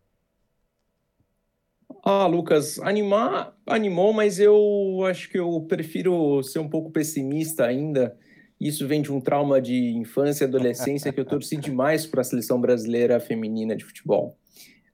Ah, 2.04 2.26
Lucas, 2.26 2.80
animar 2.80 3.56
animou, 3.68 4.14
mas 4.14 4.40
eu 4.40 5.06
acho 5.08 5.30
que 5.30 5.38
eu 5.38 5.64
prefiro 5.70 6.42
ser 6.42 6.58
um 6.58 6.68
pouco 6.68 6.90
pessimista 6.90 7.68
ainda. 7.68 8.18
Isso 8.60 8.88
vem 8.88 9.04
de 9.04 9.12
um 9.12 9.22
trauma 9.22 9.62
de 9.62 9.92
infância 9.96 10.46
e 10.46 10.48
adolescência 10.48 11.14
que 11.14 11.20
eu 11.20 11.26
torci 11.26 11.56
demais 11.56 12.04
para 12.04 12.22
a 12.22 12.24
seleção 12.24 12.60
brasileira 12.60 13.20
feminina 13.20 13.76
de 13.76 13.86
futebol. 13.86 14.40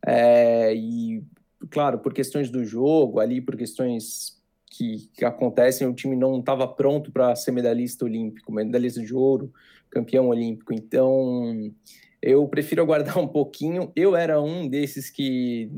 É, 0.06 0.74
e, 0.74 1.24
claro, 1.70 2.00
por 2.00 2.13
questões 2.13 2.50
do 2.50 2.63
jogo, 2.63 3.20
ali, 3.20 3.41
por 3.41 3.56
questões 3.56 4.38
que, 4.70 5.10
que 5.13 5.25
acontecem, 5.25 5.88
o 5.88 5.94
time 5.94 6.15
não 6.15 6.39
estava 6.39 6.68
pronto 6.68 7.12
para 7.12 7.36
ser 7.36 7.51
medalhista 7.51 8.06
olímpico, 8.06 8.51
medalhista 8.51 9.01
de 9.01 9.13
ouro, 9.13 9.51
campeão 9.89 10.27
olímpico. 10.29 10.74
Então, 10.74 11.72
eu 12.22 12.48
prefiro 12.48 12.82
aguardar 12.82 13.18
um 13.18 13.27
pouquinho. 13.27 13.91
Eu 13.96 14.15
era 14.15 14.41
um 14.41 14.68
desses 14.68 15.10
que 15.10 15.70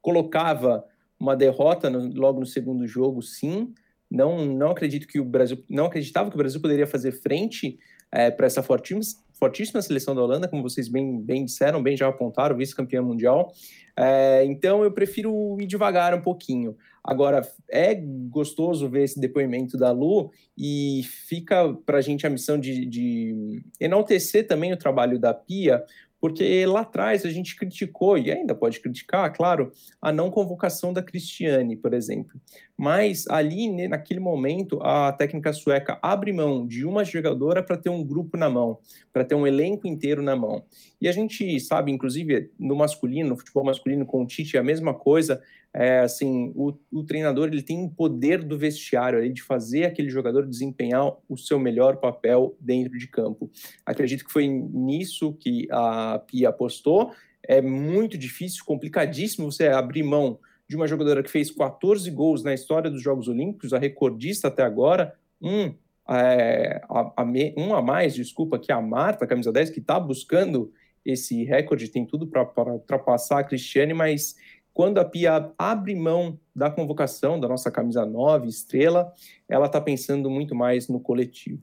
colocava 0.00 0.84
uma 1.18 1.36
derrota 1.36 1.90
no, 1.90 2.12
logo 2.14 2.40
no 2.40 2.46
segundo 2.46 2.86
jogo, 2.86 3.22
sim. 3.22 3.72
Não, 4.10 4.44
não 4.44 4.70
acredito 4.70 5.06
que 5.06 5.20
o 5.20 5.24
Brasil, 5.24 5.62
não 5.68 5.84
acreditava 5.84 6.30
que 6.30 6.34
o 6.34 6.38
Brasil 6.38 6.60
poderia 6.60 6.86
fazer 6.86 7.12
frente 7.12 7.78
é, 8.10 8.30
para 8.30 8.46
essa 8.46 8.62
fortíssima, 8.62 9.22
fortíssima 9.40 9.80
seleção 9.80 10.14
da 10.14 10.22
Holanda, 10.22 10.46
como 10.46 10.62
vocês 10.62 10.86
bem, 10.86 11.18
bem 11.18 11.46
disseram, 11.46 11.82
bem 11.82 11.96
já 11.96 12.06
apontaram, 12.06 12.56
vice-campeã 12.56 13.00
mundial. 13.00 13.50
É, 13.96 14.44
então 14.44 14.84
eu 14.84 14.92
prefiro 14.92 15.56
ir 15.58 15.66
devagar 15.66 16.14
um 16.14 16.20
pouquinho. 16.20 16.76
Agora, 17.02 17.40
é 17.70 17.94
gostoso 17.94 18.88
ver 18.88 19.04
esse 19.04 19.18
depoimento 19.18 19.78
da 19.78 19.90
Lu 19.90 20.30
e 20.56 21.02
fica 21.26 21.72
para 21.86 21.98
a 21.98 22.00
gente 22.02 22.26
a 22.26 22.30
missão 22.30 22.58
de, 22.60 22.84
de 22.84 23.62
enaltecer 23.80 24.46
também 24.46 24.72
o 24.72 24.76
trabalho 24.76 25.18
da 25.18 25.32
Pia, 25.32 25.82
porque 26.20 26.66
lá 26.66 26.80
atrás 26.80 27.24
a 27.24 27.30
gente 27.30 27.56
criticou, 27.56 28.18
e 28.18 28.30
ainda 28.30 28.54
pode 28.54 28.78
criticar, 28.80 29.32
claro, 29.32 29.72
a 30.00 30.12
não 30.12 30.30
convocação 30.30 30.92
da 30.92 31.02
Cristiane, 31.02 31.76
por 31.76 31.94
exemplo. 31.94 32.38
Mas 32.76 33.26
ali, 33.28 33.88
naquele 33.88 34.20
momento, 34.20 34.78
a 34.82 35.12
técnica 35.12 35.52
sueca 35.52 35.98
abre 36.02 36.32
mão 36.32 36.66
de 36.66 36.84
uma 36.84 37.04
jogadora 37.04 37.62
para 37.62 37.76
ter 37.76 37.90
um 37.90 38.04
grupo 38.04 38.36
na 38.36 38.48
mão, 38.48 38.78
para 39.12 39.24
ter 39.24 39.34
um 39.34 39.46
elenco 39.46 39.86
inteiro 39.86 40.22
na 40.22 40.34
mão. 40.36 40.64
E 41.00 41.08
a 41.08 41.12
gente 41.12 41.58
sabe, 41.60 41.92
inclusive, 41.92 42.50
no 42.58 42.76
masculino, 42.76 43.30
no 43.30 43.36
futebol 43.36 43.64
masculino 43.64 44.04
com 44.04 44.22
o 44.22 44.26
Tite, 44.26 44.56
é 44.56 44.60
a 44.60 44.62
mesma 44.62 44.94
coisa. 44.94 45.42
É, 45.72 46.00
assim, 46.00 46.52
o, 46.56 46.72
o 46.90 47.04
treinador 47.04 47.46
ele 47.46 47.62
tem 47.62 47.84
o 47.84 47.88
poder 47.88 48.42
do 48.42 48.58
vestiário 48.58 49.18
ali, 49.18 49.32
de 49.32 49.42
fazer 49.42 49.84
aquele 49.84 50.10
jogador 50.10 50.46
desempenhar 50.46 51.12
o 51.28 51.36
seu 51.36 51.60
melhor 51.60 51.98
papel 51.98 52.56
dentro 52.58 52.98
de 52.98 53.06
campo. 53.06 53.48
Acredito 53.86 54.24
que 54.24 54.32
foi 54.32 54.48
nisso 54.48 55.32
que 55.34 55.68
a 55.70 56.09
Pia 56.18 56.48
apostou. 56.48 57.12
É 57.42 57.60
muito 57.60 58.18
difícil, 58.18 58.64
complicadíssimo 58.64 59.50
você 59.50 59.68
abrir 59.68 60.02
mão 60.02 60.38
de 60.68 60.76
uma 60.76 60.86
jogadora 60.86 61.22
que 61.22 61.30
fez 61.30 61.50
14 61.50 62.10
gols 62.10 62.44
na 62.44 62.54
história 62.54 62.90
dos 62.90 63.02
Jogos 63.02 63.28
Olímpicos, 63.28 63.72
a 63.72 63.78
recordista 63.78 64.48
até 64.48 64.62
agora, 64.62 65.14
um 65.42 65.74
é, 66.08 66.80
a, 66.88 67.22
a, 67.22 67.24
um 67.56 67.74
a 67.74 67.80
mais, 67.80 68.14
desculpa, 68.14 68.58
que 68.58 68.72
a 68.72 68.80
Marta, 68.80 69.26
camisa 69.26 69.52
10, 69.52 69.70
que 69.70 69.78
está 69.78 69.98
buscando 69.98 70.72
esse 71.04 71.44
recorde, 71.44 71.88
tem 71.88 72.04
tudo 72.04 72.26
para 72.26 72.72
ultrapassar 72.72 73.40
a 73.40 73.44
Cristiane, 73.44 73.94
mas 73.94 74.34
quando 74.72 74.98
a 74.98 75.04
Pia 75.04 75.52
abre 75.58 75.94
mão 75.94 76.38
da 76.54 76.70
convocação 76.70 77.38
da 77.38 77.48
nossa 77.48 77.70
camisa 77.70 78.04
9, 78.04 78.48
estrela, 78.48 79.12
ela 79.48 79.66
está 79.66 79.80
pensando 79.80 80.30
muito 80.30 80.54
mais 80.54 80.88
no 80.88 81.00
coletivo. 81.00 81.62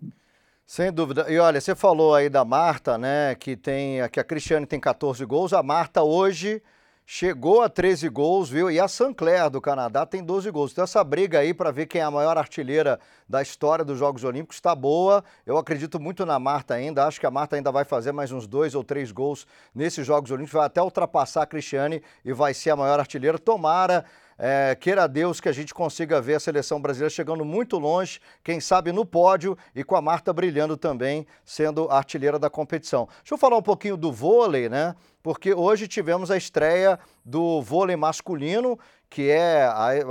Sem 0.68 0.92
dúvida. 0.92 1.26
E 1.30 1.40
olha, 1.40 1.62
você 1.62 1.74
falou 1.74 2.14
aí 2.14 2.28
da 2.28 2.44
Marta, 2.44 2.98
né, 2.98 3.34
que 3.36 3.56
tem, 3.56 4.06
que 4.10 4.20
a 4.20 4.24
Cristiane 4.24 4.66
tem 4.66 4.82
14 4.82 5.24
gols, 5.24 5.54
a 5.54 5.64
Marta 5.64 6.04
hoje 6.04 6.62
chegou 7.06 7.62
a 7.62 7.70
13 7.70 8.10
gols, 8.10 8.50
viu? 8.50 8.70
E 8.70 8.78
a 8.78 8.86
Sancler 8.86 9.50
do 9.50 9.62
Canadá 9.62 10.06
tem 10.06 10.22
12 10.22 10.52
gols. 10.52 10.74
Então 10.74 10.84
essa 10.84 11.02
briga 11.06 11.40
aí 11.40 11.54
para 11.54 11.72
ver 11.72 11.86
quem 11.86 12.02
é 12.02 12.04
a 12.04 12.12
maior 12.12 12.38
artilheira 12.38 13.00
da 13.30 13.42
história 13.42 13.86
dos 13.86 13.98
Jogos 13.98 14.26
Olímpicos 14.26 14.58
está 14.58 14.76
boa. 14.76 15.24
Eu 15.46 15.58
acredito 15.58 16.02
muito 16.02 16.26
na 16.26 16.38
Marta 16.38 16.74
ainda. 16.74 17.08
Acho 17.08 17.18
que 17.18 17.26
a 17.26 17.32
Marta 17.32 17.56
ainda 17.56 17.72
vai 17.72 17.86
fazer 17.86 18.12
mais 18.12 18.34
uns 18.34 18.46
dois 18.46 18.76
ou 18.76 18.84
três 18.84 19.10
gols 19.10 19.48
nesses 19.74 20.06
Jogos 20.06 20.32
Olímpicos. 20.32 20.58
Vai 20.58 20.66
até 20.66 20.82
ultrapassar 20.82 21.44
a 21.44 21.48
Cristiane 21.48 22.04
e 22.26 22.34
vai 22.34 22.54
ser 22.54 22.72
a 22.72 22.76
maior 22.76 23.00
artilheira. 23.00 23.40
Tomara. 23.40 24.04
É, 24.38 24.76
queira 24.76 25.08
Deus 25.08 25.42
que 25.42 25.50
a 25.50 25.52
gente 25.52 25.74
consiga 25.74 26.22
ver 26.22 26.36
a 26.36 26.40
seleção 26.40 26.80
brasileira 26.80 27.10
chegando 27.10 27.44
muito 27.44 27.80
longe, 27.80 28.20
quem 28.44 28.60
sabe 28.60 28.92
no 28.92 29.06
pódio 29.06 29.58
e 29.76 29.84
com 29.84 29.96
a 29.96 30.02
Marta 30.02 30.32
brilhando 30.32 30.78
também, 30.78 31.26
sendo 31.44 31.90
artilheira 31.90 32.38
da 32.38 32.50
competição. 32.50 33.08
Deixa 33.20 33.34
eu 33.34 33.38
falar 33.38 33.58
um 33.58 33.64
pouquinho 33.64 33.98
do 33.98 34.12
vôlei, 34.12 34.70
né? 34.70 34.96
porque 35.28 35.54
hoje 35.54 35.90
tivemos 35.90 36.32
a 36.32 36.38
estreia 36.38 36.98
do 37.26 37.62
vôlei 37.62 37.98
masculino, 37.98 38.80
que 39.10 39.30
é, 39.30 39.66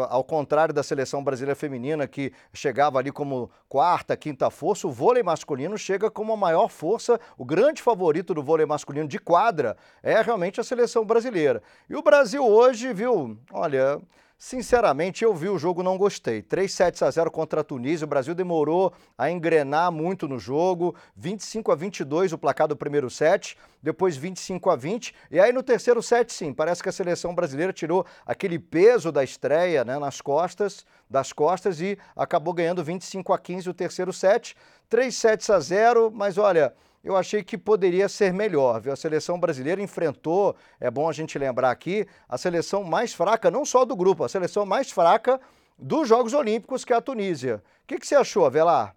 ao 0.09 0.25
contrário 0.25 0.73
da 0.73 0.83
seleção 0.83 1.23
brasileira 1.23 1.55
feminina, 1.55 2.07
que 2.07 2.33
chegava 2.53 2.99
ali 2.99 3.13
como 3.13 3.51
quarta, 3.69 4.17
quinta 4.17 4.51
força, 4.51 4.87
o 4.87 4.91
vôlei 4.91 5.23
masculino 5.23 5.77
chega 5.77 6.11
como 6.11 6.33
a 6.33 6.37
maior 6.37 6.69
força, 6.69 7.21
o 7.37 7.45
grande 7.45 7.83
favorito 7.83 8.33
do 8.33 8.43
vôlei 8.43 8.67
masculino 8.67 9.07
de 9.07 9.19
quadra 9.19 9.77
é 10.03 10.21
realmente 10.23 10.61
a 10.61 10.65
seleção 10.65 11.05
brasileira. 11.05 11.63
E 11.89 11.95
o 11.95 12.03
Brasil 12.03 12.45
hoje, 12.45 12.93
viu, 12.93 13.39
olha, 13.53 14.01
Sinceramente, 14.39 15.25
eu 15.25 15.35
vi 15.35 15.49
o 15.49 15.59
jogo, 15.59 15.83
não 15.83 15.97
gostei. 15.97 16.43
3 16.43 16.71
sets 16.71 17.03
a 17.03 17.11
0 17.11 17.31
contra 17.31 17.63
a 17.63 17.65
Tunísia. 17.65 18.05
O 18.05 18.09
Brasil 18.09 18.35
demorou 18.35 18.93
a 19.17 19.31
engrenar 19.31 19.91
muito 19.91 20.29
no 20.29 20.39
jogo. 20.39 20.95
25 21.17 21.73
a 21.73 21.75
22 21.75 22.35
o 22.35 22.39
placar 22.39 22.69
do 22.69 22.77
primeiro 22.77 23.09
set, 23.09 23.57
depois 23.83 24.15
25 24.15 24.69
a 24.69 24.77
20. 24.77 25.15
E 25.31 25.41
aí 25.41 25.55
no 25.55 25.63
terceiro 25.63 26.03
set, 26.03 26.35
sim, 26.35 26.53
parece 26.53 26.83
que 26.83 26.89
a 26.91 26.93
seleção 26.93 27.35
brasileira 27.35 27.73
tirou 27.73 28.05
aquele 28.27 28.59
peso 28.59 29.11
da 29.11 29.25
estreia 29.25 29.85
né, 29.87 29.99
nas 29.99 30.21
costas, 30.21 30.85
das 31.09 31.33
costas 31.33 31.81
e 31.81 31.99
acabou 32.15 32.53
ganhando 32.53 32.85
25 32.85 33.33
a 33.33 33.39
15 33.39 33.71
o 33.71 33.75
terceiro 33.75 34.13
set. 34.13 34.55
3 34.91 35.17
sets 35.17 35.49
a 35.49 35.59
0, 35.59 36.13
mas 36.15 36.37
olha, 36.37 36.75
eu 37.07 37.17
achei 37.17 37.45
que 37.45 37.57
poderia 37.57 38.09
ser 38.09 38.33
melhor. 38.35 38.81
Viu? 38.81 38.93
A 38.93 38.97
seleção 38.97 39.39
brasileira 39.39 39.81
enfrentou, 39.81 40.57
é 40.81 40.91
bom 40.91 41.09
a 41.09 41.13
gente 41.13 41.39
lembrar 41.39 41.71
aqui, 41.71 42.05
a 42.29 42.37
seleção 42.37 42.83
mais 42.83 43.15
fraca, 43.15 43.49
não 43.49 43.65
só 43.65 43.85
do 43.85 43.95
grupo, 43.95 44.25
a 44.25 44.29
seleção 44.29 44.67
mais 44.67 44.91
fraca 44.91 45.41
dos 45.79 46.09
Jogos 46.09 46.35
Olímpicos, 46.35 46.85
que 46.85 46.93
é 46.93 46.97
a 46.97 47.01
Tunísia. 47.01 47.63
O 47.85 47.87
que, 47.87 48.01
que 48.01 48.07
você 48.07 48.17
achou, 48.17 48.45
Avelar? 48.45 48.97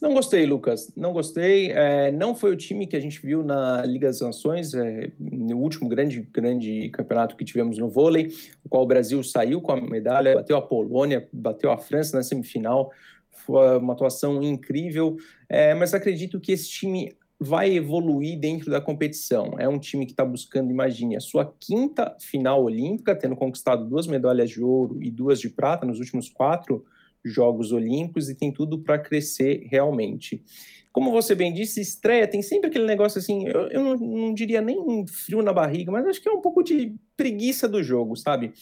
Não 0.00 0.14
gostei, 0.14 0.46
Lucas. 0.46 0.90
Não 0.96 1.12
gostei. 1.12 1.70
É, 1.72 2.10
não 2.12 2.34
foi 2.34 2.52
o 2.52 2.56
time 2.56 2.86
que 2.86 2.96
a 2.96 3.00
gente 3.00 3.20
viu 3.20 3.42
na 3.42 3.84
Liga 3.84 4.06
das 4.06 4.20
Nações, 4.22 4.72
é, 4.72 5.10
no 5.18 5.58
último 5.58 5.86
grande, 5.86 6.22
grande 6.32 6.88
campeonato 6.90 7.36
que 7.36 7.44
tivemos 7.44 7.76
no 7.76 7.90
vôlei, 7.90 8.32
o 8.64 8.70
qual 8.70 8.84
o 8.84 8.86
Brasil 8.86 9.22
saiu 9.22 9.60
com 9.60 9.72
a 9.72 9.76
medalha, 9.78 10.36
bateu 10.36 10.56
a 10.56 10.62
Polônia, 10.62 11.28
bateu 11.30 11.70
a 11.70 11.76
França 11.76 12.16
na 12.16 12.22
semifinal 12.22 12.90
uma 13.48 13.92
atuação 13.92 14.42
incrível, 14.42 15.16
é, 15.48 15.74
mas 15.74 15.94
acredito 15.94 16.40
que 16.40 16.52
esse 16.52 16.68
time 16.68 17.16
vai 17.40 17.72
evoluir 17.72 18.38
dentro 18.38 18.70
da 18.70 18.80
competição. 18.80 19.54
É 19.58 19.68
um 19.68 19.78
time 19.78 20.04
que 20.04 20.12
está 20.12 20.24
buscando, 20.24 20.70
imagine, 20.70 21.16
a 21.16 21.20
sua 21.20 21.54
quinta 21.60 22.16
final 22.18 22.64
olímpica, 22.64 23.14
tendo 23.14 23.36
conquistado 23.36 23.88
duas 23.88 24.06
medalhas 24.06 24.50
de 24.50 24.62
ouro 24.62 24.98
e 25.00 25.10
duas 25.10 25.40
de 25.40 25.48
prata 25.48 25.86
nos 25.86 26.00
últimos 26.00 26.28
quatro 26.28 26.84
Jogos 27.24 27.72
Olímpicos 27.72 28.28
e 28.28 28.34
tem 28.34 28.52
tudo 28.52 28.78
para 28.78 28.98
crescer 28.98 29.66
realmente. 29.70 30.42
Como 30.92 31.12
você 31.12 31.34
bem 31.34 31.52
disse, 31.52 31.80
estreia 31.80 32.26
tem 32.26 32.42
sempre 32.42 32.68
aquele 32.68 32.86
negócio 32.86 33.18
assim, 33.18 33.46
eu, 33.46 33.68
eu 33.68 33.84
não, 33.84 33.96
não 33.96 34.34
diria 34.34 34.60
nem 34.60 35.06
frio 35.06 35.42
na 35.42 35.52
barriga, 35.52 35.92
mas 35.92 36.06
acho 36.06 36.20
que 36.20 36.28
é 36.28 36.32
um 36.32 36.40
pouco 36.40 36.62
de 36.62 36.94
preguiça 37.16 37.68
do 37.68 37.82
jogo, 37.82 38.16
sabe? 38.16 38.52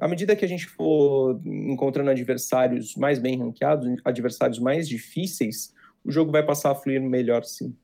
À 0.00 0.08
medida 0.08 0.34
que 0.34 0.44
a 0.44 0.48
gente 0.48 0.66
for 0.66 1.40
encontrando 1.44 2.10
adversários 2.10 2.94
mais 2.96 3.18
bem 3.18 3.38
ranqueados, 3.38 3.88
adversários 4.04 4.58
mais 4.58 4.88
difíceis, 4.88 5.72
o 6.04 6.10
jogo 6.10 6.32
vai 6.32 6.44
passar 6.44 6.72
a 6.72 6.74
fluir 6.74 7.00
melhor 7.00 7.44
sim. 7.44 7.76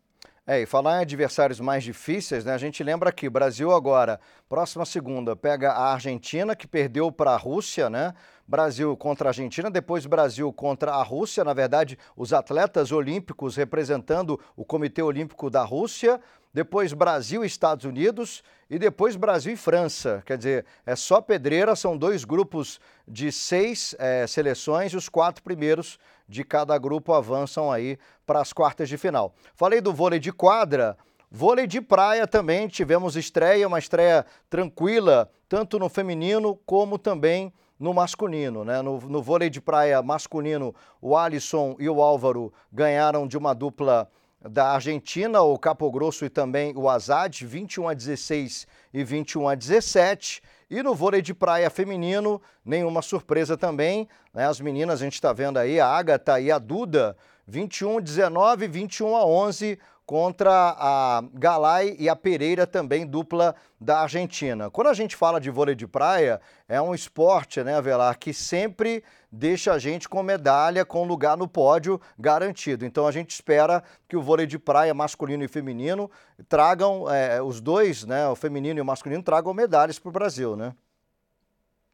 É, 0.51 0.63
e 0.63 0.65
falar 0.65 0.97
em 0.97 1.03
adversários 1.03 1.61
mais 1.61 1.85
difíceis, 1.85 2.43
né? 2.43 2.55
A 2.55 2.59
gente 2.59 2.83
lembra 2.83 3.13
que 3.13 3.29
Brasil 3.29 3.71
agora, 3.71 4.19
próxima 4.49 4.87
segunda, 4.87 5.37
pega 5.37 5.73
a 5.73 5.93
Argentina, 5.93 6.57
que 6.57 6.67
perdeu 6.67 7.13
para 7.13 7.33
a 7.33 7.37
Rússia, 7.37 7.91
né? 7.91 8.15
Brasil 8.47 8.97
contra 8.97 9.29
a 9.29 9.31
Argentina, 9.31 9.71
depois 9.71 10.07
Brasil 10.07 10.51
contra 10.51 10.93
a 10.93 11.03
Rússia. 11.03 11.45
Na 11.45 11.53
verdade, 11.53 11.99
os 12.17 12.33
atletas 12.33 12.93
olímpicos 12.93 13.57
representando 13.57 14.41
o 14.57 14.65
Comitê 14.65 15.03
Olímpico 15.03 15.51
da 15.51 15.63
Rússia. 15.63 16.19
Depois 16.53 16.93
Brasil 16.93 17.45
e 17.45 17.47
Estados 17.47 17.85
Unidos 17.85 18.43
e 18.71 18.79
depois 18.79 19.17
Brasil 19.17 19.53
e 19.53 19.57
França. 19.57 20.23
Quer 20.27 20.39
dizer, 20.39 20.67
é 20.85 20.97
só 20.97 21.21
pedreira, 21.21 21.77
são 21.77 21.97
dois 21.97 22.25
grupos 22.25 22.81
de 23.07 23.31
seis 23.31 23.95
é, 23.99 24.27
seleções 24.27 24.93
e 24.93 24.97
os 24.97 25.09
quatro 25.09 25.43
primeiros 25.43 25.99
de 26.29 26.45
cada 26.45 26.77
grupo 26.79 27.13
avançam 27.13 27.71
aí 27.71 27.99
para 28.27 28.41
as 28.41 28.53
quartas 28.53 28.89
de 28.89 28.99
final. 28.99 29.35
Falei 29.55 29.81
do 29.81 29.93
vôlei 29.93 30.19
de 30.19 30.33
quadra, 30.33 30.97
vôlei 31.31 31.67
de 31.67 31.81
praia 31.81 32.27
também 32.27 32.69
tivemos 32.69 33.17
estreia, 33.17 33.67
uma 33.67 33.79
estreia 33.79 34.25
tranquila, 34.51 35.31
tanto 35.49 35.79
no 35.79 35.89
feminino 35.89 36.59
como 36.67 36.99
também 36.99 37.53
no 37.79 37.95
masculino. 37.95 38.65
Né? 38.65 38.83
No, 38.83 39.01
no 39.01 39.23
vôlei 39.23 39.49
de 39.49 39.61
praia 39.61 40.03
masculino, 40.03 40.75
o 41.01 41.17
Alisson 41.17 41.77
e 41.79 41.89
o 41.89 42.03
Álvaro 42.03 42.53
ganharam 42.73 43.27
de 43.27 43.39
uma 43.39 43.55
dupla 43.55 44.11
da 44.41 44.73
Argentina, 44.73 45.43
o 45.43 45.59
Capo 45.59 45.91
Grosso 45.91 46.25
e 46.25 46.29
também 46.29 46.73
o 46.77 46.89
Azad, 46.89 47.45
21 47.45 47.89
a 47.89 47.95
16 47.95 48.67
e 48.95 49.03
21 49.03 49.49
a 49.49 49.55
17. 49.55 50.43
E 50.71 50.83
no 50.83 50.95
vôlei 50.95 51.21
de 51.21 51.35
praia 51.35 51.69
feminino, 51.71 52.41
nenhuma 52.65 53.03
surpresa 53.03 53.57
também. 53.57 54.09
Né? 54.33 54.47
As 54.47 54.61
meninas, 54.61 55.01
a 55.01 55.05
gente 55.05 55.15
está 55.15 55.33
vendo 55.33 55.59
aí, 55.59 55.81
a 55.81 55.87
Agatha 55.87 56.39
e 56.39 56.51
a 56.53 56.59
Duda, 56.59 57.17
21 57.47 57.99
a 57.99 58.01
19, 58.01 58.69
21 58.69 59.17
a 59.17 59.25
11 59.25 59.79
contra 60.09 60.51
a 60.51 61.23
Galay 61.35 61.95
e 61.99 62.09
a 62.09 62.17
Pereira, 62.17 62.67
também 62.67 63.07
dupla 63.07 63.55
da 63.79 64.01
Argentina. 64.01 64.71
Quando 64.71 64.87
a 64.87 64.95
gente 64.95 65.15
fala 65.15 65.39
de 65.39 65.51
vôlei 65.51 65.75
de 65.75 65.87
praia, 65.87 66.41
é 66.67 66.81
um 66.81 66.95
esporte, 66.95 67.63
né, 67.63 67.75
Avelar, 67.75 68.19
que 68.19 68.33
sempre 68.33 69.05
deixa 69.31 69.71
a 69.71 69.79
gente 69.79 70.09
com 70.09 70.23
medalha, 70.23 70.83
com 70.83 71.05
lugar 71.05 71.37
no 71.37 71.47
pódio 71.47 72.01
garantido. 72.19 72.87
Então 72.87 73.07
a 73.07 73.13
gente 73.13 73.33
espera 73.33 73.83
que 74.09 74.17
o 74.17 74.23
vôlei 74.23 74.47
de 74.47 74.59
praia 74.59 74.95
masculino 74.95 75.45
e 75.45 75.49
feminino 75.49 76.11
tragam, 76.49 77.05
é, 77.13 77.43
os 77.43 77.61
dois, 77.61 78.07
né, 78.07 78.27
o 78.29 78.35
feminino 78.35 78.79
e 78.79 78.81
o 78.81 78.87
masculino, 78.87 79.23
tragam 79.23 79.53
medalhas 79.53 79.99
para 79.99 80.09
o 80.09 80.13
Brasil, 80.13 80.57
né? 80.57 80.73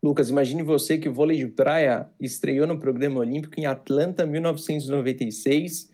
Lucas, 0.00 0.30
imagine 0.30 0.62
você 0.62 0.98
que 0.98 1.08
o 1.08 1.12
vôlei 1.12 1.38
de 1.38 1.48
praia 1.48 2.08
estreou 2.20 2.64
no 2.64 2.78
programa 2.78 3.18
olímpico 3.18 3.58
em 3.58 3.66
Atlanta, 3.66 4.24
1996 4.24 5.92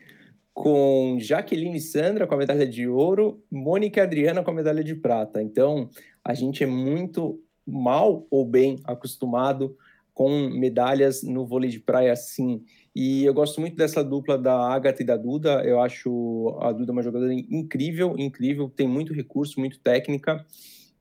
com 0.52 1.16
Jaqueline 1.18 1.80
Sandra 1.80 2.26
com 2.26 2.34
a 2.34 2.38
medalha 2.38 2.66
de 2.66 2.86
ouro, 2.86 3.42
Mônica 3.50 4.02
Adriana 4.02 4.42
com 4.42 4.50
a 4.50 4.54
medalha 4.54 4.84
de 4.84 4.94
prata. 4.94 5.42
Então, 5.42 5.88
a 6.24 6.34
gente 6.34 6.62
é 6.62 6.66
muito 6.66 7.40
mal 7.66 8.26
ou 8.30 8.44
bem 8.44 8.78
acostumado 8.84 9.76
com 10.12 10.50
medalhas 10.50 11.22
no 11.22 11.46
vôlei 11.46 11.70
de 11.70 11.80
praia 11.80 12.12
assim. 12.12 12.62
E 12.94 13.24
eu 13.24 13.32
gosto 13.32 13.60
muito 13.60 13.76
dessa 13.76 14.04
dupla 14.04 14.36
da 14.36 14.54
Agatha 14.54 15.02
e 15.02 15.06
da 15.06 15.16
Duda. 15.16 15.62
Eu 15.64 15.80
acho 15.80 16.58
a 16.60 16.72
Duda 16.72 16.92
uma 16.92 17.02
jogadora 17.02 17.32
incrível, 17.32 18.14
incrível, 18.18 18.68
tem 18.68 18.86
muito 18.86 19.14
recurso, 19.14 19.58
muito 19.58 19.78
técnica. 19.78 20.44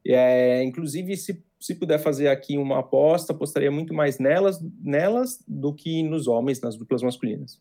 É, 0.08 0.64
inclusive, 0.64 1.18
se, 1.18 1.44
se 1.60 1.76
puder 1.76 2.00
fazer 2.00 2.30
aqui 2.30 2.58
uma 2.58 2.80
aposta, 2.80 3.34
apostaria 3.34 3.72
muito 3.72 3.94
mais 3.94 4.20
nelas, 4.20 4.60
nelas 4.82 5.44
do 5.48 5.74
que 5.74 6.02
nos 6.04 6.28
homens, 6.28 6.62
nas 6.62 6.78
duplas 6.78 7.02
masculinas. 7.04 7.60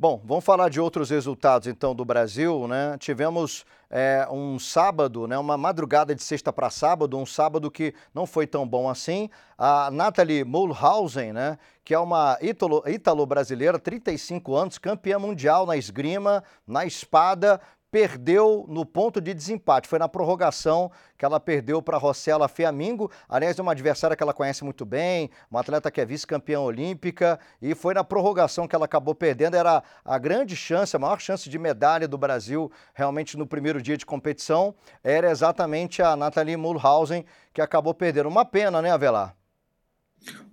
Bom, 0.00 0.22
vamos 0.24 0.44
falar 0.44 0.68
de 0.68 0.80
outros 0.80 1.10
resultados 1.10 1.66
então 1.66 1.92
do 1.92 2.04
Brasil, 2.04 2.68
né? 2.68 2.96
Tivemos 3.00 3.66
é, 3.90 4.28
um 4.30 4.56
sábado, 4.56 5.26
né, 5.26 5.36
uma 5.36 5.58
madrugada 5.58 6.14
de 6.14 6.22
sexta 6.22 6.52
para 6.52 6.70
sábado, 6.70 7.18
um 7.18 7.26
sábado 7.26 7.68
que 7.68 7.92
não 8.14 8.24
foi 8.24 8.46
tão 8.46 8.64
bom 8.64 8.88
assim. 8.88 9.28
A 9.58 9.90
Nathalie 9.90 10.44
Mulhausen, 10.44 11.32
né, 11.32 11.58
que 11.84 11.92
é 11.92 11.98
uma 11.98 12.38
ítalo-brasileira, 12.86 13.76
35 13.76 14.54
anos, 14.54 14.78
campeã 14.78 15.18
mundial 15.18 15.66
na 15.66 15.76
esgrima, 15.76 16.44
na 16.64 16.86
espada, 16.86 17.60
perdeu 17.90 18.64
no 18.68 18.84
ponto 18.84 19.20
de 19.20 19.32
desempate. 19.32 19.88
Foi 19.88 19.98
na 19.98 20.08
prorrogação 20.08 20.90
que 21.16 21.24
ela 21.24 21.40
perdeu 21.40 21.80
para 21.82 21.96
Rossella 21.96 22.48
Fiamingo. 22.48 23.10
Aliás, 23.28 23.58
é 23.58 23.62
uma 23.62 23.72
adversária 23.72 24.16
que 24.16 24.22
ela 24.22 24.34
conhece 24.34 24.64
muito 24.64 24.84
bem, 24.84 25.30
uma 25.50 25.60
atleta 25.60 25.90
que 25.90 26.00
é 26.00 26.04
vice-campeã 26.04 26.60
olímpica. 26.60 27.38
E 27.60 27.74
foi 27.74 27.94
na 27.94 28.04
prorrogação 28.04 28.68
que 28.68 28.76
ela 28.76 28.84
acabou 28.84 29.14
perdendo. 29.14 29.56
Era 29.56 29.82
a 30.04 30.18
grande 30.18 30.54
chance, 30.54 30.94
a 30.94 30.98
maior 30.98 31.20
chance 31.20 31.48
de 31.48 31.58
medalha 31.58 32.06
do 32.06 32.18
Brasil 32.18 32.70
realmente 32.94 33.36
no 33.36 33.46
primeiro 33.46 33.80
dia 33.80 33.96
de 33.96 34.06
competição. 34.06 34.74
Era 35.02 35.30
exatamente 35.30 36.02
a 36.02 36.14
Nathalie 36.14 36.56
Mulhausen 36.56 37.24
que 37.52 37.60
acabou 37.60 37.94
perdendo. 37.94 38.28
Uma 38.28 38.44
pena, 38.44 38.82
né, 38.82 38.90
Avelar? 38.90 39.34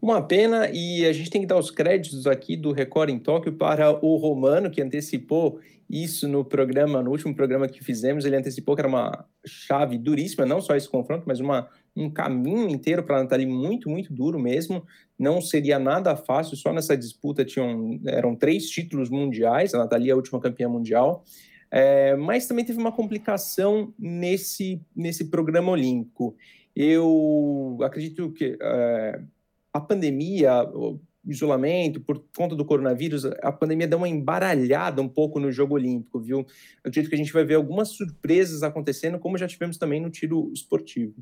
Uma 0.02 0.22
pena, 0.22 0.70
e 0.72 1.06
a 1.06 1.12
gente 1.12 1.30
tem 1.30 1.42
que 1.42 1.48
dar 1.48 1.58
os 1.58 1.72
créditos 1.72 2.28
aqui 2.28 2.56
do 2.56 2.72
Record 2.72 3.10
em 3.10 3.18
Tóquio 3.18 3.54
para 3.54 3.92
o 4.06 4.16
Romano, 4.18 4.70
que 4.70 4.82
antecipou 4.82 5.60
isso 5.90 6.28
no 6.28 6.44
programa, 6.44 7.02
no 7.02 7.12
último 7.12 7.36
programa 7.36 7.68
que 7.68 7.84
fizemos. 7.84 8.26
Ele 8.26 8.36
antecipou 8.36 8.76
que 8.76 8.82
era 8.82 8.88
uma 8.88 9.26
chave 9.46 9.98
duríssima, 9.98 10.46
não 10.46 10.62
só 10.62 10.76
esse 10.76 10.90
confronto, 10.90 11.24
mas 11.28 11.40
uma, 11.40 11.70
um 11.96 12.10
caminho 12.10 12.70
inteiro 12.70 13.04
para 13.04 13.20
a 13.20 13.24
Nathalie 13.24 13.46
muito, 13.46 13.90
muito 13.90 14.14
duro 14.14 14.40
mesmo. 14.40 14.86
Não 15.18 15.40
seria 15.40 15.78
nada 15.78 16.16
fácil, 16.16 16.58
só 16.58 16.74
nessa 16.74 16.98
disputa 16.98 17.46
tinham, 17.46 18.00
eram 18.06 18.36
três 18.36 18.70
títulos 18.70 19.10
mundiais, 19.10 19.74
a 19.74 19.78
Nathalie 19.78 20.10
é 20.10 20.14
a 20.14 20.16
última 20.18 20.40
campeã 20.40 20.68
mundial. 20.68 21.24
É, 21.72 22.16
mas 22.16 22.48
também 22.48 22.64
teve 22.66 22.80
uma 22.80 22.92
complicação 22.92 23.94
nesse, 24.00 24.82
nesse 24.96 25.26
programa 25.26 25.72
olímpico. 25.72 26.36
Eu 26.76 27.78
acredito 27.82 28.32
que. 28.32 28.58
É, 28.62 29.22
a 29.76 29.80
pandemia, 29.82 30.64
isolamento, 31.28 32.00
por 32.00 32.24
conta 32.36 32.56
do 32.56 32.66
coronavírus, 32.66 33.26
a 33.26 33.52
pandemia 33.52 33.88
deu 33.88 33.98
uma 33.98 34.08
embaralhada 34.08 35.02
um 35.02 35.08
pouco 35.08 35.40
no 35.40 35.52
jogo 35.52 35.76
olímpico, 35.76 36.20
viu? 36.20 36.40
Eu 36.84 36.90
acredito 36.90 37.10
que 37.10 37.16
a 37.16 37.18
gente 37.18 37.34
vai 37.34 37.44
ver 37.44 37.56
algumas 37.56 37.90
surpresas 37.90 38.64
acontecendo, 38.64 39.20
como 39.20 39.38
já 39.38 39.48
tivemos 39.48 39.78
também 39.78 40.00
no 40.00 40.10
tiro 40.10 40.52
esportivo. 40.54 41.16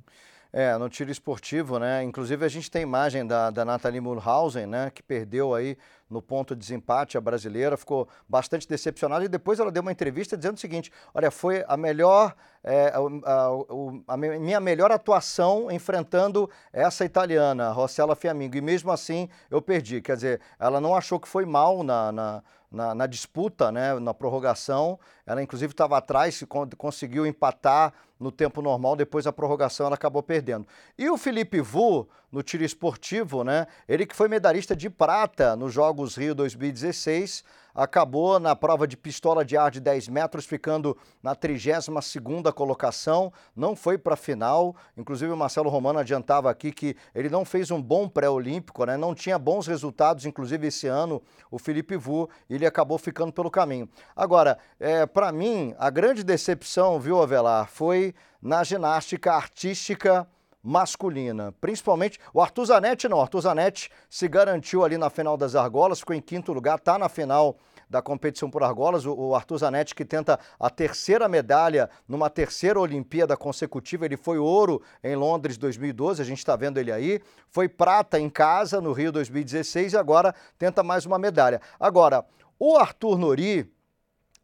É, 0.55 0.77
no 0.77 0.87
tiro 0.87 1.09
esportivo, 1.09 1.79
né? 1.79 2.03
Inclusive 2.03 2.45
a 2.45 2.47
gente 2.47 2.69
tem 2.69 2.83
imagem 2.83 3.25
da, 3.25 3.49
da 3.49 3.65
Nathalie 3.65 3.99
Mulhausen, 3.99 4.67
né? 4.67 4.91
Que 4.91 5.01
perdeu 5.01 5.55
aí 5.55 5.75
no 6.13 6.21
ponto 6.21 6.55
de 6.55 6.61
desempate 6.61 7.17
a 7.17 7.21
brasileira, 7.21 7.75
ficou 7.75 8.07
bastante 8.29 8.67
decepcionada 8.67 9.25
e 9.25 9.27
depois 9.27 9.59
ela 9.59 9.71
deu 9.71 9.81
uma 9.81 9.91
entrevista 9.91 10.37
dizendo 10.37 10.55
o 10.55 10.59
seguinte: 10.59 10.91
olha, 11.13 11.31
foi 11.31 11.65
a 11.67 11.75
melhor, 11.75 12.35
é, 12.63 12.93
a, 12.93 12.99
a, 13.31 14.13
a, 14.13 14.17
minha 14.17 14.59
melhor 14.59 14.91
atuação 14.91 15.71
enfrentando 15.71 16.47
essa 16.71 17.03
italiana, 17.03 17.71
Rossella 17.71 18.15
Fiamingo, 18.15 18.55
e 18.55 18.61
mesmo 18.61 18.91
assim 18.91 19.27
eu 19.49 19.61
perdi. 19.61 20.01
Quer 20.01 20.15
dizer, 20.15 20.41
ela 20.59 20.79
não 20.79 20.95
achou 20.95 21.19
que 21.19 21.27
foi 21.27 21.45
mal 21.45 21.81
na, 21.81 22.11
na 22.11 22.43
na, 22.73 22.95
na, 22.95 23.05
disputa, 23.05 23.71
né, 23.71 23.97
na 23.99 24.13
prorrogação. 24.13 24.99
Ela, 25.25 25.41
inclusive, 25.41 25.71
estava 25.71 25.97
atrás, 25.97 26.43
conseguiu 26.77 27.25
empatar 27.25 27.93
no 28.19 28.31
tempo 28.31 28.62
normal, 28.62 28.95
depois 28.95 29.27
a 29.27 29.33
prorrogação 29.33 29.86
ela 29.86 29.95
acabou 29.95 30.23
perdendo. 30.23 30.65
E 30.97 31.09
o 31.09 31.17
Felipe 31.17 31.62
Vu, 31.62 32.07
no 32.31 32.41
tiro 32.41 32.63
esportivo, 32.63 33.43
né, 33.43 33.67
ele 33.88 34.05
que 34.05 34.15
foi 34.15 34.27
medalhista 34.27 34.75
de 34.75 34.89
prata 34.89 35.55
nos 35.55 35.73
Jogos 35.73 36.15
Rio 36.15 36.33
2016, 36.33 37.43
acabou 37.73 38.39
na 38.39 38.55
prova 38.55 38.88
de 38.88 38.95
pistola 38.95 39.43
de 39.43 39.57
ar 39.57 39.71
de 39.71 39.79
10 39.79 40.07
metros, 40.07 40.45
ficando 40.45 40.97
na 41.21 41.36
32ª 41.36 42.51
colocação, 42.53 43.31
não 43.55 43.75
foi 43.75 43.97
para 43.97 44.13
a 44.13 44.17
final, 44.17 44.75
inclusive 44.97 45.31
o 45.31 45.38
Marcelo 45.38 45.69
Romano 45.69 45.99
adiantava 45.99 46.49
aqui 46.49 46.71
que 46.71 46.95
ele 47.13 47.29
não 47.29 47.43
fez 47.43 47.71
um 47.71 47.81
bom 47.81 48.07
pré-olímpico, 48.07 48.86
né? 48.86 48.97
não 48.97 49.15
tinha 49.15 49.39
bons 49.39 49.67
resultados, 49.67 50.25
inclusive 50.25 50.67
esse 50.67 50.88
ano, 50.88 51.21
o 51.49 51.57
Felipe 51.57 51.97
Vu, 51.97 52.29
ele 52.49 52.65
acabou 52.65 52.97
ficando 52.97 53.31
pelo 53.31 53.49
caminho. 53.49 53.89
Agora, 54.15 54.57
é, 54.79 55.05
para 55.05 55.31
mim, 55.31 55.73
a 55.77 55.89
grande 55.89 56.23
decepção, 56.23 56.99
viu, 56.99 57.21
Avelar, 57.21 57.67
foi 57.67 58.13
na 58.41 58.63
ginástica 58.63 59.33
artística 59.33 60.27
masculina. 60.63 61.52
Principalmente 61.60 62.17
o 62.34 62.41
Arthur 62.41 62.65
Zanetti 62.65 63.10
não. 63.10 63.17
O 63.17 63.21
Arthur 63.21 63.41
Zanetti 63.41 63.91
se 64.10 64.28
garantiu 64.30 64.86
ali 64.86 64.97
na 64.97 65.10
final 65.10 65.36
das 65.36 65.56
argolas, 65.56 65.99
ficou 65.99 66.15
em 66.15 66.21
quinto 66.21 66.54
lugar, 66.54 66.78
está 66.78 66.97
na 66.97 67.10
final 67.10 67.58
da 67.89 68.02
competição 68.02 68.49
por 68.49 68.63
argolas. 68.63 69.06
O, 69.06 69.36
Arthur 69.36 69.58
Zanetti 69.58 69.93
que 69.93 70.06
tenta 70.06 70.39
a 70.58 70.69
terceira 70.69 71.28
medalha 71.28 71.89
numa 72.08 72.30
terceira 72.30 72.80
Olimpíada 72.80 73.36
consecutiva. 73.36 74.06
Ele 74.06 74.15
foi 74.15 74.38
ouro 74.38 74.82
em 75.04 75.15
Londres 75.15 75.58
2012, 75.58 76.21
a 76.21 76.26
gente 76.26 76.39
está 76.39 76.56
vendo 76.56 76.80
ele 76.80 76.91
aí. 76.91 77.19
Foi 77.49 77.67
prata 77.67 78.17
em 78.17 78.30
casa 78.30 78.80
no 78.80 78.93
Rio 78.93 79.12
2016 79.12 79.93
e 79.93 79.97
agora 79.97 80.34
tenta 80.58 80.82
mais 80.82 81.06
uma 81.06 81.19
medalha. 81.19 81.60
Agora, 81.78 82.26
o 82.58 82.78
Arthur 82.78 83.17
Nori 83.17 83.69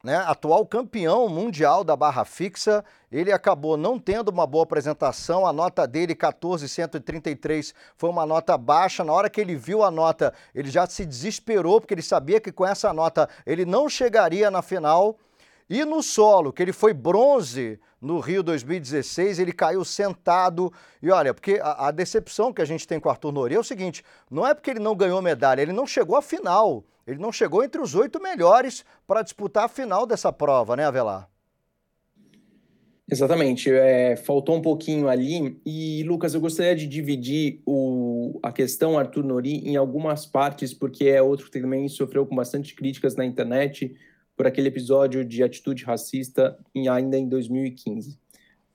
né, 0.03 0.15
atual 0.15 0.65
campeão 0.65 1.27
mundial 1.27 1.83
da 1.83 1.95
barra 1.95 2.23
fixa, 2.23 2.83
ele 3.11 3.31
acabou 3.31 3.75
não 3.75 3.99
tendo 3.99 4.29
uma 4.29 4.47
boa 4.47 4.63
apresentação, 4.63 5.45
a 5.45 5.51
nota 5.51 5.85
dele, 5.85 6.15
14,133, 6.15 7.73
foi 7.97 8.09
uma 8.09 8.25
nota 8.25 8.57
baixa. 8.57 9.03
Na 9.03 9.11
hora 9.11 9.29
que 9.29 9.41
ele 9.41 9.55
viu 9.55 9.83
a 9.83 9.91
nota, 9.91 10.33
ele 10.55 10.69
já 10.69 10.87
se 10.87 11.05
desesperou, 11.05 11.81
porque 11.81 11.93
ele 11.93 12.01
sabia 12.01 12.39
que 12.39 12.51
com 12.51 12.65
essa 12.65 12.93
nota 12.93 13.27
ele 13.45 13.65
não 13.65 13.89
chegaria 13.89 14.49
na 14.49 14.61
final. 14.61 15.17
E 15.69 15.85
no 15.85 16.01
solo, 16.01 16.51
que 16.51 16.63
ele 16.63 16.73
foi 16.73 16.93
bronze 16.93 17.79
no 18.01 18.19
Rio 18.19 18.41
2016, 18.41 19.37
ele 19.37 19.51
caiu 19.51 19.85
sentado. 19.85 20.73
E 21.01 21.11
olha, 21.11 21.33
porque 21.33 21.59
a, 21.61 21.89
a 21.89 21.91
decepção 21.91 22.51
que 22.51 22.61
a 22.61 22.65
gente 22.65 22.87
tem 22.87 22.99
com 22.99 23.07
o 23.07 23.11
Arthur 23.11 23.31
Nori 23.31 23.53
é 23.53 23.59
o 23.59 23.63
seguinte: 23.63 24.03
não 24.31 24.47
é 24.47 24.53
porque 24.53 24.71
ele 24.71 24.79
não 24.79 24.95
ganhou 24.95 25.21
medalha, 25.21 25.61
ele 25.61 25.73
não 25.73 25.85
chegou 25.85 26.15
à 26.15 26.21
final. 26.21 26.83
Ele 27.09 27.19
não 27.19 27.31
chegou 27.31 27.63
entre 27.63 27.81
os 27.81 27.95
oito 27.95 28.21
melhores 28.21 28.85
para 29.07 29.23
disputar 29.23 29.65
a 29.65 29.67
final 29.67 30.05
dessa 30.05 30.31
prova, 30.31 30.75
né, 30.75 30.85
Avelar? 30.85 31.27
Exatamente, 33.11 33.71
é, 33.71 34.15
faltou 34.15 34.55
um 34.55 34.61
pouquinho 34.61 35.07
ali. 35.07 35.59
E, 35.65 36.03
Lucas, 36.03 36.35
eu 36.35 36.39
gostaria 36.39 36.75
de 36.75 36.85
dividir 36.85 37.63
o, 37.65 38.39
a 38.43 38.51
questão 38.51 38.99
Arthur 38.99 39.23
Nori 39.23 39.67
em 39.67 39.75
algumas 39.75 40.27
partes, 40.27 40.71
porque 40.71 41.05
é 41.05 41.19
outro 41.19 41.49
que 41.49 41.59
também 41.59 41.87
sofreu 41.89 42.27
com 42.27 42.35
bastante 42.35 42.75
críticas 42.75 43.15
na 43.15 43.25
internet 43.25 43.95
por 44.37 44.45
aquele 44.45 44.67
episódio 44.67 45.25
de 45.25 45.41
atitude 45.41 45.83
racista 45.83 46.57
em, 46.75 46.87
ainda 46.87 47.17
em 47.17 47.27
2015. 47.27 48.19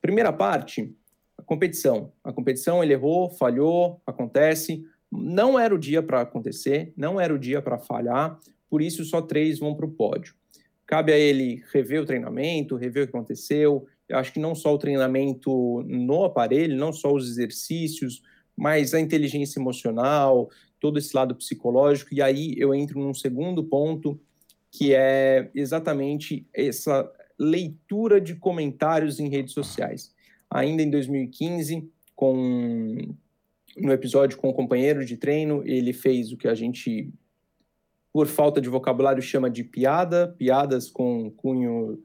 Primeira 0.03 0.33
parte, 0.33 0.93
a 1.39 1.43
competição. 1.43 2.13
A 2.25 2.33
competição 2.33 2.83
ele 2.83 2.93
errou, 2.93 3.31
falhou, 3.31 4.03
acontece 4.05 4.85
não 5.17 5.59
era 5.59 5.75
o 5.75 5.79
dia 5.79 6.03
para 6.03 6.21
acontecer, 6.21 6.93
não 6.97 7.21
era 7.21 7.33
o 7.35 7.39
dia 7.39 7.63
para 7.63 7.79
falhar, 7.79 8.39
por 8.69 8.83
isso 8.83 9.05
só 9.05 9.23
três 9.23 9.59
vão 9.59 9.75
para 9.75 9.87
o 9.87 9.91
pódio. 9.91 10.35
Cabe 10.87 11.13
a 11.13 11.19
ele 11.19 11.63
rever 11.73 12.03
o 12.03 12.07
treinamento, 12.07 12.77
rever 12.77 13.05
o 13.05 13.07
que 13.07 13.17
aconteceu. 13.17 13.87
Eu 14.09 14.19
acho 14.19 14.33
que 14.33 14.41
não 14.41 14.55
só 14.55 14.75
o 14.75 14.79
treinamento 14.79 15.83
no 15.87 16.25
aparelho, 16.25 16.77
não 16.77 16.93
só 16.93 17.13
os 17.13 17.29
exercícios, 17.29 18.23
mas 18.57 18.93
a 18.93 19.01
inteligência 19.01 19.59
emocional, 19.59 20.51
todo 20.79 20.99
esse 20.99 21.17
lado 21.17 21.35
psicológico. 21.35 22.13
E 22.13 22.21
aí 22.21 22.55
eu 22.59 22.75
entro 22.75 23.01
num 23.01 23.15
segundo 23.15 23.65
ponto, 23.65 24.21
que 24.71 24.95
é 24.95 25.51
exatamente 25.55 26.47
essa 26.53 27.11
leitura 27.39 28.21
de 28.21 28.35
comentários 28.35 29.19
em 29.19 29.29
redes 29.29 29.55
sociais. 29.55 30.13
Ainda 30.51 30.83
em 30.83 30.91
2015, 30.91 31.89
com 32.15 33.15
no 33.77 33.93
episódio 33.93 34.39
com 34.39 34.49
o 34.49 34.55
companheiro 34.55 35.05
de 35.05 35.17
treino, 35.17 35.63
ele 35.65 35.93
fez 35.93 36.33
o 36.33 36.37
que 36.37 36.49
a 36.49 36.55
gente, 36.55 37.13
por 38.13 38.27
falta 38.27 38.61
de 38.61 38.69
vocabulário, 38.69 39.23
chama 39.23 39.51
de 39.51 39.65
piada, 39.65 40.35
piadas 40.39 40.91
com 40.91 41.31
cunho, 41.31 42.03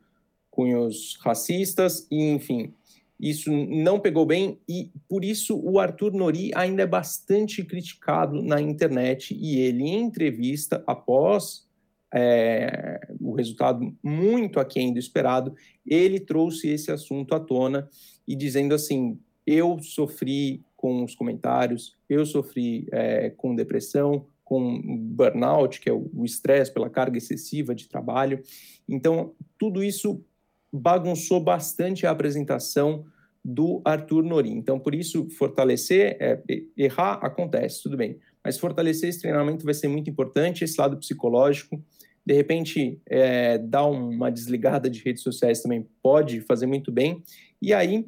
cunhos 0.49 1.17
racistas, 1.21 2.07
e 2.11 2.31
enfim, 2.31 2.73
isso 3.19 3.51
não 3.51 3.99
pegou 3.99 4.25
bem, 4.25 4.59
e 4.67 4.91
por 5.07 5.25
isso 5.25 5.59
o 5.59 5.79
Arthur 5.79 6.13
Nori 6.13 6.51
ainda 6.55 6.83
é 6.83 6.87
bastante 6.87 7.63
criticado 7.63 8.41
na 8.41 8.61
internet, 8.61 9.35
e 9.35 9.59
ele, 9.59 9.83
em 9.83 10.01
entrevista, 10.01 10.83
após 10.87 11.67
é, 12.13 12.99
o 13.19 13.33
resultado 13.33 13.95
muito 14.01 14.59
aquém 14.59 14.91
do 14.93 14.99
esperado, 14.99 15.53
ele 15.85 16.19
trouxe 16.19 16.69
esse 16.69 16.91
assunto 16.91 17.35
à 17.35 17.39
tona 17.39 17.87
e 18.27 18.35
dizendo 18.35 18.73
assim: 18.73 19.19
eu 19.45 19.79
sofri 19.79 20.63
com 20.79 21.03
os 21.03 21.13
comentários, 21.13 21.97
eu 22.09 22.25
sofri 22.25 22.87
é, 22.93 23.29
com 23.31 23.53
depressão, 23.53 24.25
com 24.45 24.81
burnout, 24.97 25.81
que 25.81 25.89
é 25.89 25.93
o 25.93 26.23
estresse 26.23 26.73
pela 26.73 26.89
carga 26.89 27.17
excessiva 27.17 27.75
de 27.75 27.89
trabalho. 27.89 28.41
Então, 28.87 29.33
tudo 29.57 29.83
isso 29.83 30.23
bagunçou 30.71 31.43
bastante 31.43 32.07
a 32.07 32.11
apresentação 32.11 33.05
do 33.43 33.81
Arthur 33.83 34.23
Nori. 34.23 34.51
Então, 34.51 34.79
por 34.79 34.95
isso, 34.95 35.29
fortalecer, 35.31 36.15
é, 36.17 36.41
errar 36.77 37.19
acontece, 37.21 37.83
tudo 37.83 37.97
bem, 37.97 38.17
mas 38.41 38.57
fortalecer 38.57 39.09
esse 39.09 39.19
treinamento 39.19 39.65
vai 39.65 39.73
ser 39.73 39.89
muito 39.89 40.09
importante, 40.09 40.63
esse 40.63 40.79
lado 40.79 40.95
psicológico, 40.95 41.83
De 42.25 42.33
repente, 42.33 43.01
é, 43.07 43.57
dar 43.57 43.85
uma 43.87 44.29
desligada 44.31 44.89
de 44.89 45.01
redes 45.03 45.23
sociais 45.23 45.61
também 45.61 45.87
pode 46.01 46.41
fazer 46.41 46.67
muito 46.67 46.91
bem. 46.91 47.23
E 47.61 47.73
aí, 47.73 48.05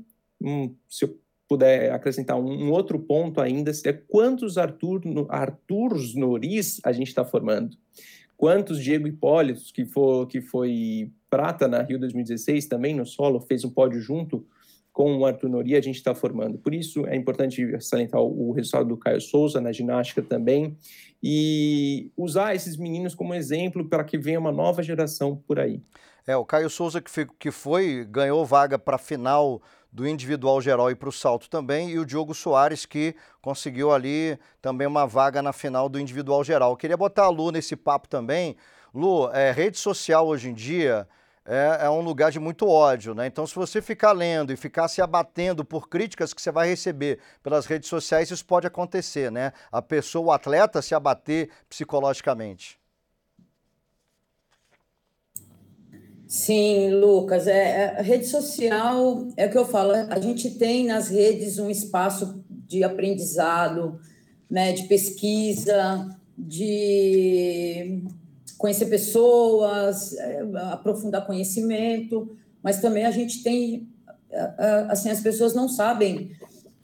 se 0.87 1.05
eu 1.05 1.19
puder 1.51 1.91
acrescentar 1.91 2.39
um, 2.39 2.71
outro 2.71 2.97
ponto 2.97 3.41
ainda, 3.41 3.73
é 3.83 3.91
quantos 3.91 4.57
Arthur, 4.57 5.01
Arthurs 5.27 6.15
Noris 6.15 6.79
a 6.81 6.93
gente 6.93 7.09
está 7.09 7.25
formando? 7.25 7.75
Quantos 8.37 8.81
Diego 8.81 9.05
Hipólito, 9.05 9.61
que, 9.73 9.83
for, 9.83 10.27
que 10.27 10.39
foi 10.39 11.11
prata 11.29 11.67
na 11.67 11.81
Rio 11.81 11.99
2016, 11.99 12.67
também 12.67 12.95
no 12.95 13.05
solo, 13.05 13.41
fez 13.41 13.65
um 13.65 13.69
pódio 13.69 13.99
junto 13.99 14.47
com 14.93 15.17
o 15.17 15.25
Arthur 15.25 15.49
Nori, 15.49 15.75
a 15.75 15.81
gente 15.81 15.97
está 15.97 16.15
formando. 16.15 16.57
Por 16.57 16.73
isso, 16.73 17.05
é 17.05 17.17
importante 17.17 17.61
salientar 17.81 18.21
o 18.21 18.53
resultado 18.53 18.87
do 18.87 18.95
Caio 18.95 19.19
Souza 19.19 19.59
na 19.59 19.73
ginástica 19.73 20.21
também, 20.21 20.77
e 21.21 22.11
usar 22.15 22.55
esses 22.55 22.77
meninos 22.77 23.13
como 23.13 23.33
exemplo 23.33 23.89
para 23.89 24.05
que 24.05 24.17
venha 24.17 24.39
uma 24.39 24.53
nova 24.53 24.81
geração 24.81 25.35
por 25.45 25.59
aí. 25.59 25.81
É, 26.25 26.37
o 26.37 26.45
Caio 26.45 26.69
Souza 26.69 27.01
que 27.01 27.11
foi, 27.11 27.27
que 27.37 27.51
foi 27.51 28.05
ganhou 28.09 28.45
vaga 28.45 28.79
para 28.79 28.95
a 28.95 28.99
final 28.99 29.61
do 29.91 30.07
individual 30.07 30.61
geral 30.61 30.89
e 30.89 30.95
para 30.95 31.09
o 31.09 31.11
salto 31.11 31.49
também, 31.49 31.89
e 31.89 31.99
o 31.99 32.05
Diogo 32.05 32.33
Soares, 32.33 32.85
que 32.85 33.15
conseguiu 33.41 33.91
ali 33.91 34.39
também 34.61 34.87
uma 34.87 35.05
vaga 35.05 35.41
na 35.41 35.51
final 35.51 35.89
do 35.89 35.99
individual 35.99 36.43
geral. 36.43 36.71
Eu 36.71 36.77
queria 36.77 36.97
botar 36.97 37.25
a 37.25 37.29
Lu 37.29 37.51
nesse 37.51 37.75
papo 37.75 38.07
também. 38.07 38.55
Lu, 38.93 39.29
é, 39.31 39.51
rede 39.51 39.77
social 39.77 40.27
hoje 40.27 40.49
em 40.49 40.53
dia 40.53 41.07
é, 41.45 41.85
é, 41.85 41.89
um 41.89 42.01
lugar 42.01 42.31
de 42.31 42.39
muito 42.39 42.67
ódio, 42.67 43.15
né? 43.15 43.25
Então, 43.25 43.47
se 43.47 43.55
você 43.55 43.81
ficar 43.81 44.11
lendo 44.11 44.53
e 44.53 44.55
ficar 44.55 44.87
se 44.87 45.01
abatendo 45.01 45.65
por 45.65 45.89
críticas 45.89 46.33
que 46.33 46.41
você 46.41 46.51
vai 46.51 46.67
receber 46.67 47.19
pelas 47.41 47.65
redes 47.65 47.89
sociais, 47.89 48.29
isso 48.29 48.45
pode 48.45 48.67
acontecer, 48.67 49.31
né? 49.31 49.51
A 49.71 49.81
pessoa, 49.81 50.27
o 50.27 50.31
atleta, 50.31 50.81
se 50.81 50.93
abater 50.93 51.49
psicologicamente. 51.67 52.80
Sim, 56.31 56.91
Lucas, 56.91 57.45
é, 57.45 57.93
é, 57.97 58.01
rede 58.01 58.25
social 58.25 59.27
é 59.35 59.47
o 59.47 59.51
que 59.51 59.57
eu 59.57 59.65
falo. 59.65 59.91
A 59.91 60.17
gente 60.17 60.51
tem 60.51 60.85
nas 60.85 61.09
redes 61.09 61.59
um 61.59 61.69
espaço 61.69 62.41
de 62.49 62.85
aprendizado, 62.85 63.99
né, 64.49 64.71
de 64.71 64.83
pesquisa, 64.83 66.17
de 66.37 68.01
conhecer 68.57 68.85
pessoas, 68.85 70.13
é, 70.13 70.41
aprofundar 70.71 71.27
conhecimento, 71.27 72.33
mas 72.63 72.79
também 72.79 73.03
a 73.03 73.11
gente 73.11 73.43
tem, 73.43 73.89
assim, 74.87 75.09
as 75.09 75.19
pessoas 75.19 75.53
não 75.53 75.67
sabem, 75.67 76.31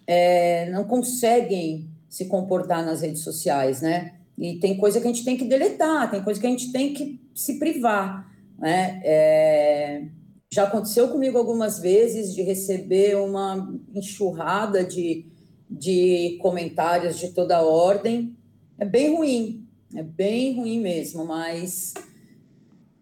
é, 0.05 0.69
não 0.71 0.83
conseguem 0.83 1.87
se 2.09 2.25
comportar 2.25 2.85
nas 2.85 2.99
redes 2.99 3.21
sociais, 3.21 3.81
né? 3.81 4.15
E 4.37 4.59
tem 4.59 4.75
coisa 4.75 4.99
que 4.99 5.07
a 5.07 5.09
gente 5.09 5.23
tem 5.23 5.37
que 5.37 5.45
deletar, 5.45 6.11
tem 6.11 6.21
coisa 6.21 6.37
que 6.37 6.47
a 6.47 6.49
gente 6.49 6.69
tem 6.73 6.93
que 6.93 7.17
se 7.33 7.57
privar. 7.57 8.35
Né? 8.57 9.01
É, 9.03 10.03
já 10.51 10.63
aconteceu 10.63 11.09
comigo 11.09 11.37
algumas 11.37 11.79
vezes 11.79 12.33
de 12.33 12.41
receber 12.41 13.15
uma 13.17 13.73
enxurrada 13.93 14.83
de, 14.83 15.25
de 15.69 16.37
comentários 16.41 17.19
de 17.19 17.29
toda 17.29 17.61
ordem. 17.61 18.35
É 18.79 18.85
bem 18.85 19.15
ruim, 19.15 19.67
é 19.95 20.01
bem 20.01 20.55
ruim 20.55 20.79
mesmo, 20.79 21.25
mas 21.25 21.93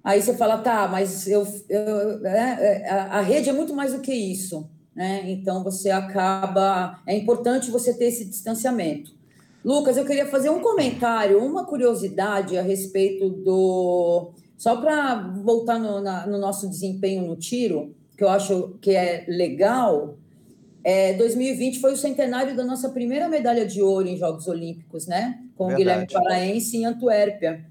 aí 0.03 0.21
você 0.21 0.35
fala, 0.35 0.57
tá, 0.57 0.87
mas 0.87 1.27
eu, 1.27 1.47
eu 1.69 2.25
é, 2.25 2.89
a, 2.89 3.19
a 3.19 3.21
rede 3.21 3.49
é 3.49 3.53
muito 3.53 3.73
mais 3.73 3.93
do 3.93 4.01
que 4.01 4.13
isso, 4.13 4.69
né? 4.95 5.23
Então 5.29 5.63
você 5.63 5.91
acaba, 5.91 7.01
é 7.05 7.15
importante 7.15 7.71
você 7.71 7.93
ter 7.93 8.05
esse 8.05 8.25
distanciamento. 8.25 9.13
Lucas, 9.63 9.97
eu 9.97 10.05
queria 10.05 10.27
fazer 10.27 10.49
um 10.49 10.59
comentário, 10.59 11.43
uma 11.43 11.65
curiosidade 11.65 12.57
a 12.57 12.61
respeito 12.61 13.29
do 13.29 14.31
só 14.57 14.77
para 14.77 15.15
voltar 15.15 15.79
no, 15.79 16.01
na, 16.01 16.25
no, 16.25 16.37
nosso 16.37 16.69
desempenho 16.69 17.27
no 17.27 17.35
tiro, 17.35 17.93
que 18.17 18.23
eu 18.23 18.29
acho 18.29 18.77
que 18.81 18.91
é 18.91 19.25
legal, 19.27 20.17
é, 20.83 21.13
2020 21.13 21.79
foi 21.79 21.93
o 21.93 21.97
centenário 21.97 22.55
da 22.55 22.63
nossa 22.63 22.89
primeira 22.89 23.27
medalha 23.27 23.65
de 23.65 23.81
ouro 23.81 24.07
em 24.07 24.17
Jogos 24.17 24.47
Olímpicos, 24.47 25.07
né? 25.07 25.39
Com 25.55 25.67
Verdade. 25.67 25.73
o 25.73 25.77
Guilherme 25.77 26.07
Paraense 26.11 26.77
em 26.77 26.85
Antuérpia. 26.85 27.65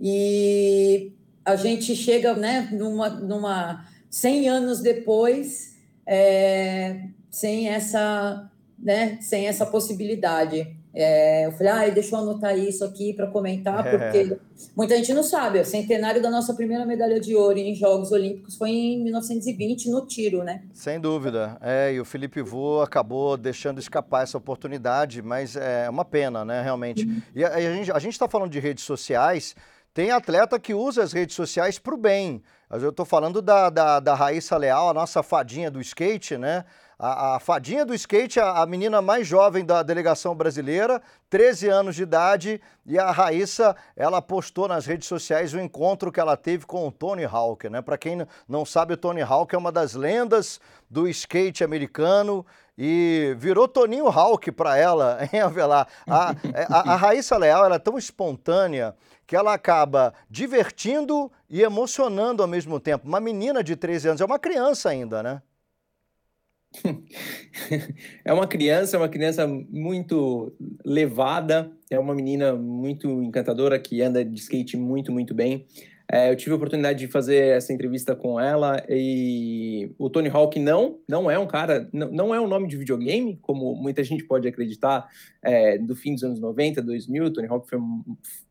E 0.00 1.12
a 1.44 1.56
gente 1.56 1.96
chega, 1.96 2.34
né, 2.34 2.68
numa, 2.70 3.08
numa 3.08 3.88
100 4.10 4.48
anos 4.48 4.80
depois, 4.80 5.76
é, 6.06 7.04
sem 7.30 7.68
essa, 7.68 8.50
né, 8.78 9.18
sem 9.20 9.46
essa 9.46 9.64
possibilidade. 9.64 10.76
É, 11.00 11.46
eu 11.46 11.52
falei, 11.52 11.68
ah, 11.68 11.90
deixa 11.90 12.16
eu 12.16 12.18
anotar 12.18 12.58
isso 12.58 12.84
aqui 12.84 13.12
para 13.12 13.28
comentar, 13.28 13.86
é. 13.86 13.90
porque 13.96 14.36
muita 14.76 14.96
gente 14.96 15.14
não 15.14 15.22
sabe. 15.22 15.60
O 15.60 15.64
centenário 15.64 16.20
da 16.20 16.28
nossa 16.28 16.52
primeira 16.54 16.84
medalha 16.84 17.20
de 17.20 17.36
ouro 17.36 17.56
em 17.56 17.72
Jogos 17.72 18.10
Olímpicos 18.10 18.56
foi 18.56 18.70
em 18.70 19.04
1920 19.04 19.90
no 19.90 20.04
tiro, 20.06 20.42
né? 20.42 20.64
Sem 20.74 20.98
dúvida. 20.98 21.56
É, 21.60 21.92
e 21.92 22.00
o 22.00 22.04
Felipe 22.04 22.42
Vu 22.42 22.80
acabou 22.80 23.36
deixando 23.36 23.78
escapar 23.78 24.24
essa 24.24 24.36
oportunidade, 24.36 25.22
mas 25.22 25.54
é 25.54 25.88
uma 25.88 26.04
pena, 26.04 26.44
né, 26.44 26.62
realmente. 26.62 27.06
Uhum. 27.06 27.22
E 27.32 27.44
a, 27.44 27.54
a 27.94 27.98
gente 28.00 28.14
está 28.14 28.28
falando 28.28 28.50
de 28.50 28.58
redes 28.58 28.82
sociais. 28.82 29.54
Tem 29.94 30.10
atleta 30.10 30.58
que 30.58 30.74
usa 30.74 31.04
as 31.04 31.12
redes 31.12 31.36
sociais 31.36 31.78
para 31.78 31.94
o 31.94 31.96
bem. 31.96 32.42
Eu 32.70 32.90
estou 32.90 33.06
falando 33.06 33.40
da, 33.40 33.70
da, 33.70 34.00
da 34.00 34.14
Raíssa 34.16 34.56
Leal, 34.56 34.90
a 34.90 34.94
nossa 34.94 35.22
fadinha 35.22 35.70
do 35.70 35.80
skate, 35.80 36.36
né? 36.36 36.64
A, 36.98 37.36
a 37.36 37.38
fadinha 37.38 37.86
do 37.86 37.94
skate, 37.94 38.40
a, 38.40 38.60
a, 38.60 38.66
menina 38.66 39.00
mais 39.00 39.24
jovem 39.24 39.64
da 39.64 39.84
delegação 39.84 40.34
brasileira, 40.34 41.00
13 41.30 41.68
anos 41.68 41.94
de 41.94 42.02
idade, 42.02 42.60
e 42.84 42.98
a 42.98 43.12
Raíssa, 43.12 43.76
ela 43.94 44.20
postou 44.20 44.66
nas 44.66 44.84
redes 44.84 45.06
sociais 45.06 45.54
o 45.54 45.60
encontro 45.60 46.10
que 46.10 46.18
ela 46.18 46.36
teve 46.36 46.66
com 46.66 46.88
o 46.88 46.90
Tony 46.90 47.24
Hawk, 47.24 47.68
né? 47.70 47.80
Para 47.80 47.96
quem 47.96 48.26
não 48.48 48.64
sabe, 48.64 48.94
o 48.94 48.96
Tony 48.96 49.22
Hawk 49.22 49.54
é 49.54 49.58
uma 49.58 49.70
das 49.70 49.94
lendas 49.94 50.60
do 50.90 51.06
skate 51.06 51.62
americano 51.62 52.44
e 52.76 53.36
virou 53.38 53.68
Toninho 53.68 54.08
Hawk 54.08 54.50
para 54.50 54.76
ela, 54.76 55.18
hein, 55.32 55.40
Avelar? 55.40 55.86
A, 56.04 56.34
é, 56.52 56.66
a, 56.68 56.94
a 56.94 56.96
Raíssa 56.96 57.36
Leal, 57.36 57.64
ela 57.64 57.76
é 57.76 57.78
tão 57.78 57.96
espontânea 57.96 58.92
que 59.24 59.36
ela 59.36 59.54
acaba 59.54 60.12
divertindo 60.28 61.30
e 61.48 61.62
emocionando 61.62 62.42
ao 62.42 62.48
mesmo 62.48 62.80
tempo. 62.80 63.06
Uma 63.06 63.20
menina 63.20 63.62
de 63.62 63.76
13 63.76 64.08
anos, 64.08 64.20
é 64.20 64.24
uma 64.24 64.38
criança 64.38 64.88
ainda, 64.88 65.22
né? 65.22 65.42
é 68.24 68.32
uma 68.32 68.46
criança, 68.46 68.96
é 68.96 68.98
uma 68.98 69.08
criança 69.08 69.46
muito 69.46 70.52
levada, 70.84 71.70
é 71.90 71.98
uma 71.98 72.14
menina 72.14 72.54
muito 72.54 73.22
encantadora 73.22 73.78
que 73.78 74.02
anda 74.02 74.24
de 74.24 74.38
skate 74.38 74.76
muito, 74.76 75.10
muito 75.10 75.34
bem. 75.34 75.66
É, 76.10 76.30
eu 76.30 76.36
tive 76.36 76.52
a 76.52 76.56
oportunidade 76.56 76.98
de 76.98 77.06
fazer 77.06 77.56
essa 77.56 77.70
entrevista 77.70 78.16
com 78.16 78.40
ela 78.40 78.82
e 78.88 79.90
o 79.98 80.08
Tony 80.08 80.30
Hawk 80.30 80.58
não, 80.58 80.98
não 81.06 81.30
é 81.30 81.38
um 81.38 81.46
cara, 81.46 81.86
não, 81.92 82.10
não 82.10 82.34
é 82.34 82.40
um 82.40 82.48
nome 82.48 82.66
de 82.66 82.78
videogame, 82.78 83.38
como 83.42 83.74
muita 83.74 84.02
gente 84.02 84.24
pode 84.24 84.48
acreditar, 84.48 85.06
é, 85.42 85.76
do 85.76 85.94
fim 85.94 86.14
dos 86.14 86.24
anos 86.24 86.40
90, 86.40 86.80
2000, 86.80 87.32
Tony 87.34 87.46
Hawk 87.46 87.68
foi, 87.68 87.78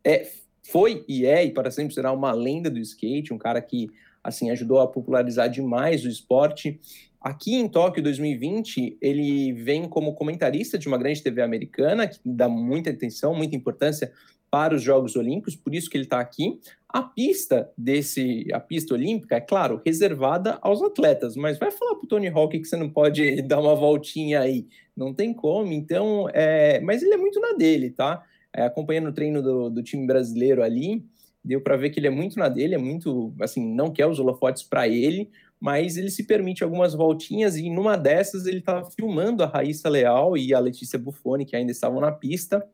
é, 0.04 0.28
foi 0.72 1.04
e 1.08 1.26
é 1.26 1.46
e 1.46 1.52
para 1.52 1.72
sempre 1.72 1.96
será 1.96 2.12
uma 2.12 2.32
lenda 2.32 2.70
do 2.70 2.78
skate, 2.78 3.34
um 3.34 3.40
cara 3.40 3.60
que 3.60 3.90
assim 4.24 4.52
ajudou 4.52 4.80
a 4.80 4.88
popularizar 4.88 5.50
demais 5.50 6.06
o 6.06 6.10
esporte 6.10 6.80
Aqui 7.28 7.56
em 7.56 7.68
Tóquio 7.68 8.02
2020, 8.02 9.00
ele 9.02 9.52
vem 9.52 9.86
como 9.90 10.14
comentarista 10.14 10.78
de 10.78 10.88
uma 10.88 10.98
grande 10.98 11.22
TV 11.22 11.42
americana, 11.42 12.08
que 12.08 12.18
dá 12.24 12.48
muita 12.48 12.90
atenção, 12.90 13.36
muita 13.36 13.54
importância 13.54 14.14
para 14.50 14.74
os 14.74 14.82
Jogos 14.82 15.18
Olímpicos, 15.18 15.54
por 15.54 15.76
isso 15.76 15.90
que 15.90 15.98
ele 15.98 16.06
está 16.06 16.22
aqui. 16.22 16.58
A 16.88 17.02
pista 17.02 17.70
desse, 17.78 18.48
a 18.54 18.62
pista 18.62 18.94
olímpica, 18.94 19.36
é 19.36 19.42
claro, 19.42 19.82
reservada 19.86 20.58
aos 20.62 20.82
atletas, 20.82 21.36
mas 21.36 21.60
vai 21.60 21.70
falar 21.70 21.96
para 21.96 22.06
o 22.06 22.08
Tony 22.08 22.30
Hawk 22.30 22.58
que 22.58 22.66
você 22.66 22.78
não 22.78 22.90
pode 22.90 23.42
dar 23.44 23.60
uma 23.60 23.76
voltinha 23.76 24.40
aí, 24.40 24.66
não 24.96 25.14
tem 25.14 25.34
como. 25.34 25.74
Então, 25.74 26.30
é, 26.34 26.80
mas 26.80 27.04
ele 27.04 27.14
é 27.14 27.18
muito 27.18 27.42
na 27.42 27.52
dele, 27.58 27.90
tá? 27.90 28.24
É, 28.56 28.64
acompanhando 28.64 29.10
o 29.10 29.14
treino 29.14 29.42
do, 29.42 29.70
do 29.70 29.84
time 29.84 30.08
brasileiro 30.08 30.64
ali, 30.64 31.04
deu 31.44 31.62
para 31.62 31.78
ver 31.78 31.90
que 31.90 32.00
ele 32.00 32.08
é 32.08 32.12
muito 32.12 32.38
na 32.38 32.50
dele, 32.50 32.76
é 32.76 32.78
muito, 32.78 33.34
assim, 33.42 33.66
não 33.74 33.92
quer 33.92 34.08
os 34.08 34.20
holofotes 34.20 34.64
para 34.64 34.88
ele, 34.88 35.30
mas 35.60 35.98
ele 35.98 36.10
se 36.10 36.24
permite 36.24 36.64
algumas 36.64 36.94
voltinhas 36.94 37.56
e 37.56 37.70
numa 37.70 37.96
dessas 37.96 38.46
ele 38.46 38.60
estava 38.60 38.90
filmando 38.92 39.44
a 39.44 39.48
Raíssa 39.48 39.90
Leal 39.90 40.38
e 40.38 40.54
a 40.54 40.60
Letícia 40.60 41.00
Buffoni, 41.00 41.46
que 41.46 41.56
ainda 41.56 41.72
estavam 41.72 42.00
na 42.00 42.12
pista, 42.12 42.66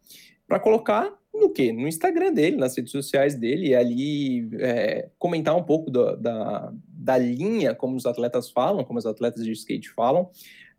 para 0.48 0.60
colocar 0.60 1.14
no 1.34 1.50
quê? 1.50 1.72
No 1.72 1.88
Instagram 1.88 2.32
dele, 2.32 2.58
nas 2.58 2.76
redes 2.78 2.92
sociais 2.92 3.36
dele, 3.36 3.70
e 3.70 3.76
ali 3.76 4.50
é, 4.60 5.10
comentar 5.18 5.56
um 5.56 5.64
pouco 5.64 5.90
do, 5.90 6.16
da, 6.16 6.72
da 6.88 7.18
linha, 7.18 7.74
como 7.74 7.96
os 7.96 8.06
atletas 8.06 8.52
falam, 8.52 8.84
como 8.84 9.00
os 9.00 9.06
atletas 9.06 9.44
de 9.44 9.52
skate 9.52 9.90
falam, 9.90 10.30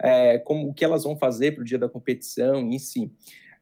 é, 0.00 0.38
como 0.38 0.68
o 0.68 0.74
que 0.74 0.84
elas 0.84 1.04
vão 1.04 1.16
fazer 1.16 1.52
para 1.52 1.62
o 1.62 1.64
dia 1.64 1.78
da 1.78 1.88
competição 1.88 2.60
em 2.60 2.78
si. 2.78 3.10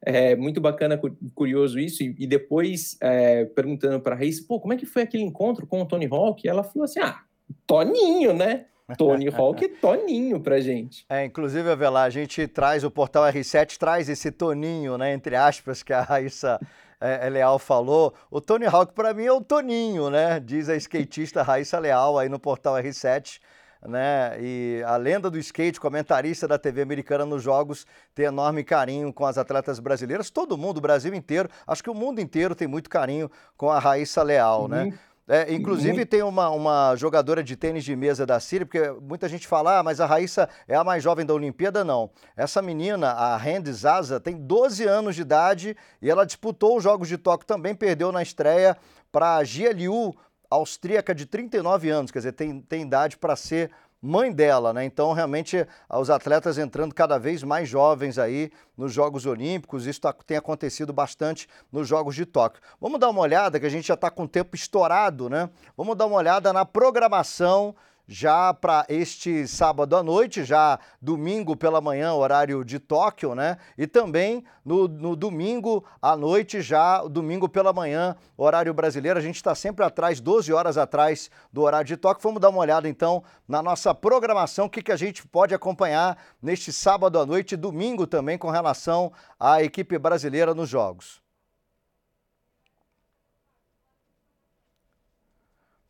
É 0.05 0.35
muito 0.35 0.61
bacana, 0.61 1.01
curioso 1.35 1.79
isso. 1.79 2.03
E, 2.03 2.15
e 2.19 2.27
depois, 2.27 2.97
é, 3.01 3.45
perguntando 3.45 4.01
para 4.01 4.15
a 4.15 4.19
Raíssa, 4.19 4.45
pô, 4.47 4.59
como 4.59 4.73
é 4.73 4.77
que 4.77 4.85
foi 4.85 5.03
aquele 5.03 5.23
encontro 5.23 5.67
com 5.67 5.81
o 5.81 5.87
Tony 5.87 6.09
Hawk? 6.11 6.45
E 6.45 6.51
ela 6.51 6.65
falou 6.65 6.85
assim: 6.85 7.01
ah, 7.01 7.21
Toninho, 7.67 8.33
né? 8.33 8.67
Tony 8.99 9.29
Hawk 9.29 9.67
Toninho 9.81 10.41
pra 10.41 10.61
gente. 10.61 11.05
É, 11.09 11.25
inclusive, 11.25 11.71
Avelar, 11.71 12.05
a 12.05 12.11
gente 12.11 12.47
traz, 12.47 12.85
o 12.85 12.91
portal 12.91 13.25
R7 13.25 13.79
traz 13.79 14.09
esse 14.09 14.31
Toninho, 14.31 14.99
né, 14.99 15.13
entre 15.15 15.37
aspas, 15.37 15.83
que 15.83 15.93
a 15.93 16.03
Raíssa 16.03 16.61
é, 17.01 17.27
é, 17.27 17.31
Leal 17.31 17.59
falou, 17.59 18.15
o 18.31 18.41
Tony 18.41 18.67
Hawk 18.67 18.93
para 18.95 19.15
mim 19.15 19.25
é 19.25 19.33
o 19.33 19.41
Toninho, 19.41 20.11
né? 20.11 20.39
Diz 20.39 20.69
a 20.69 20.77
skatista 20.77 21.43
Raíssa 21.43 21.79
Leal 21.79 22.19
aí 22.19 22.29
no 22.29 22.39
portal 22.39 22.75
R7. 22.75 23.41
Né? 23.87 24.37
E 24.41 24.83
a 24.87 24.97
lenda 24.97 25.29
do 25.29 25.39
skate, 25.39 25.81
comentarista 25.81 26.47
da 26.47 26.57
TV 26.57 26.83
americana 26.83 27.27
nos 27.27 27.43
jogos, 27.43 27.85
tem 28.15 28.27
enorme 28.27 28.63
carinho 28.63 29.13
com 29.13 29.27
as 29.27 29.37
atletas 29.37 29.81
brasileiras. 29.81 30.31
Todo 30.31 30.57
mundo, 30.57 30.79
o 30.79 30.81
Brasil 30.81 31.13
inteiro, 31.15 31.49
acho 31.67 31.83
que 31.83 31.91
o 31.91 31.95
mundo 31.95 32.21
inteiro 32.21 32.55
tem 32.55 32.69
muito 32.69 32.89
carinho 32.89 33.31
com 33.57 33.71
a 33.71 33.79
Raíssa 33.79 34.23
Leal, 34.23 34.63
uhum. 34.63 34.69
né? 34.69 34.99
É, 35.29 35.53
inclusive 35.55 36.01
uhum. 36.01 36.07
tem 36.07 36.23
uma, 36.23 36.51
uma 36.51 36.97
jogadora 36.97 37.45
de 37.45 37.57
tênis 37.57 37.85
de 37.85 37.95
mesa 37.95 38.27
da 38.27 38.41
Síria, 38.41 38.67
porque 38.67 38.91
muita 39.01 39.29
gente 39.29 39.47
fala, 39.47 39.79
ah, 39.79 39.83
mas 39.83 40.01
a 40.01 40.07
Raíssa 40.07 40.49
é 40.67 40.75
a 40.75 40.83
mais 40.83 41.03
jovem 41.03 41.25
da 41.25 41.33
Olimpíada. 41.33 41.85
Não. 41.85 42.11
Essa 42.37 42.61
menina, 42.61 43.13
a 43.13 43.37
Randy 43.37 43.73
Zaza, 43.73 44.19
tem 44.19 44.37
12 44.37 44.85
anos 44.85 45.15
de 45.15 45.23
idade 45.23 45.77
e 46.01 46.11
ela 46.11 46.27
disputou 46.27 46.77
os 46.77 46.83
Jogos 46.83 47.09
de 47.09 47.17
Tóquio 47.17 47.47
também, 47.47 47.75
perdeu 47.75 48.11
na 48.11 48.23
estreia 48.23 48.77
para 49.13 49.37
a 49.37 49.45
Jia 49.45 49.73
Liu, 49.73 50.15
austríaca 50.55 51.15
de 51.15 51.27
39 51.27 51.91
anos, 51.91 52.11
quer 52.11 52.19
dizer, 52.19 52.33
tem, 52.33 52.61
tem 52.61 52.83
idade 52.83 53.17
para 53.17 53.37
ser 53.37 53.71
mãe 54.03 54.33
dela, 54.33 54.73
né? 54.73 54.85
Então, 54.85 55.13
realmente, 55.13 55.65
os 55.89 56.11
atletas 56.11 56.59
entrando 56.59 56.93
cada 56.93 57.19
vez 57.19 57.45
mais 57.45 57.69
jovens 57.69 58.19
aí 58.19 58.51
nos 58.77 58.93
Jogos 58.93 59.27
Olímpicos, 59.27 59.87
isso 59.87 60.01
tá, 60.01 60.13
tem 60.13 60.37
acontecido 60.37 60.93
bastante 60.93 61.49
nos 61.71 61.87
Jogos 61.87 62.17
de 62.17 62.27
Tóquio. 62.27 62.61
Vamos 62.81 62.99
dar 62.99 63.11
uma 63.11 63.21
olhada, 63.21 63.61
que 63.61 63.67
a 63.67 63.71
gente 63.71 63.87
já 63.87 63.95
está 63.95 64.11
com 64.11 64.25
o 64.25 64.29
tempo 64.29 64.57
estourado, 64.57 65.31
né? 65.31 65.49
Vamos 65.77 65.97
dar 65.97 66.07
uma 66.07 66.17
olhada 66.17 66.53
na 66.53 66.65
programação 66.65 67.77
já 68.07 68.53
para 68.53 68.85
este 68.89 69.47
sábado 69.47 69.97
à 69.97 70.03
noite, 70.03 70.45
já 70.45 70.79
domingo 71.01 71.57
pela 71.57 71.81
manhã, 71.81 72.13
horário 72.13 72.65
de 72.65 72.79
Tóquio, 72.79 73.35
né? 73.35 73.57
E 73.79 73.87
também 73.87 74.45
no, 74.65 74.89
no 74.89 75.17
domingo 75.17 75.85
à 76.01 76.17
noite, 76.17 76.61
já 76.61 77.03
domingo 77.03 77.49
pela 77.49 77.73
manhã, 77.73 78.17
horário 78.37 78.75
brasileiro. 78.75 79.19
A 79.19 79.23
gente 79.23 79.37
está 79.37 79.55
sempre 79.55 79.85
atrás, 79.85 80.21
12 80.21 80.53
horas 80.53 80.77
atrás 80.77 81.31
do 81.53 81.63
horário 81.63 81.87
de 81.87 81.97
Tóquio. 81.97 82.23
Vamos 82.23 82.41
dar 82.41 82.49
uma 82.49 82.59
olhada 82.59 82.89
então 82.89 83.23
na 83.47 83.63
nossa 83.63 83.95
programação, 83.95 84.67
o 84.67 84.71
que, 84.71 84.83
que 84.83 84.93
a 84.93 84.97
gente 84.97 85.27
pode 85.27 85.55
acompanhar 85.55 86.19
neste 86.43 86.73
sábado 86.73 87.19
à 87.19 87.25
noite 87.25 87.53
e 87.53 87.57
domingo 87.57 88.07
também 88.07 88.37
com 88.37 88.51
relação 88.51 89.13
à 89.39 89.63
equipe 89.63 89.99
brasileira 89.99 90.55
nos 90.55 90.69
Jogos. 90.69 91.22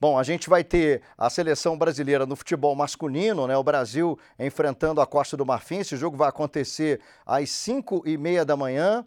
Bom, 0.03 0.19
a 0.19 0.25
gente 0.25 0.51
vai 0.51 0.65
ter 0.65 1.01
a 1.17 1.31
seleção 1.31 1.79
brasileira 1.79 2.27
no 2.27 2.35
futebol 2.35 2.75
masculino, 2.75 3.47
né? 3.47 3.57
O 3.57 3.63
Brasil 3.63 4.19
enfrentando 4.37 5.01
a 5.01 5.07
Costa 5.07 5.37
do 5.37 5.47
Marfim. 5.47 5.77
Esse 5.77 5.97
jogo 5.97 6.17
vai 6.17 6.29
acontecer 6.29 7.01
às 7.25 7.49
5 7.51 8.03
e 8.05 8.19
meia 8.19 8.45
da 8.45 8.57
manhã 8.57 9.07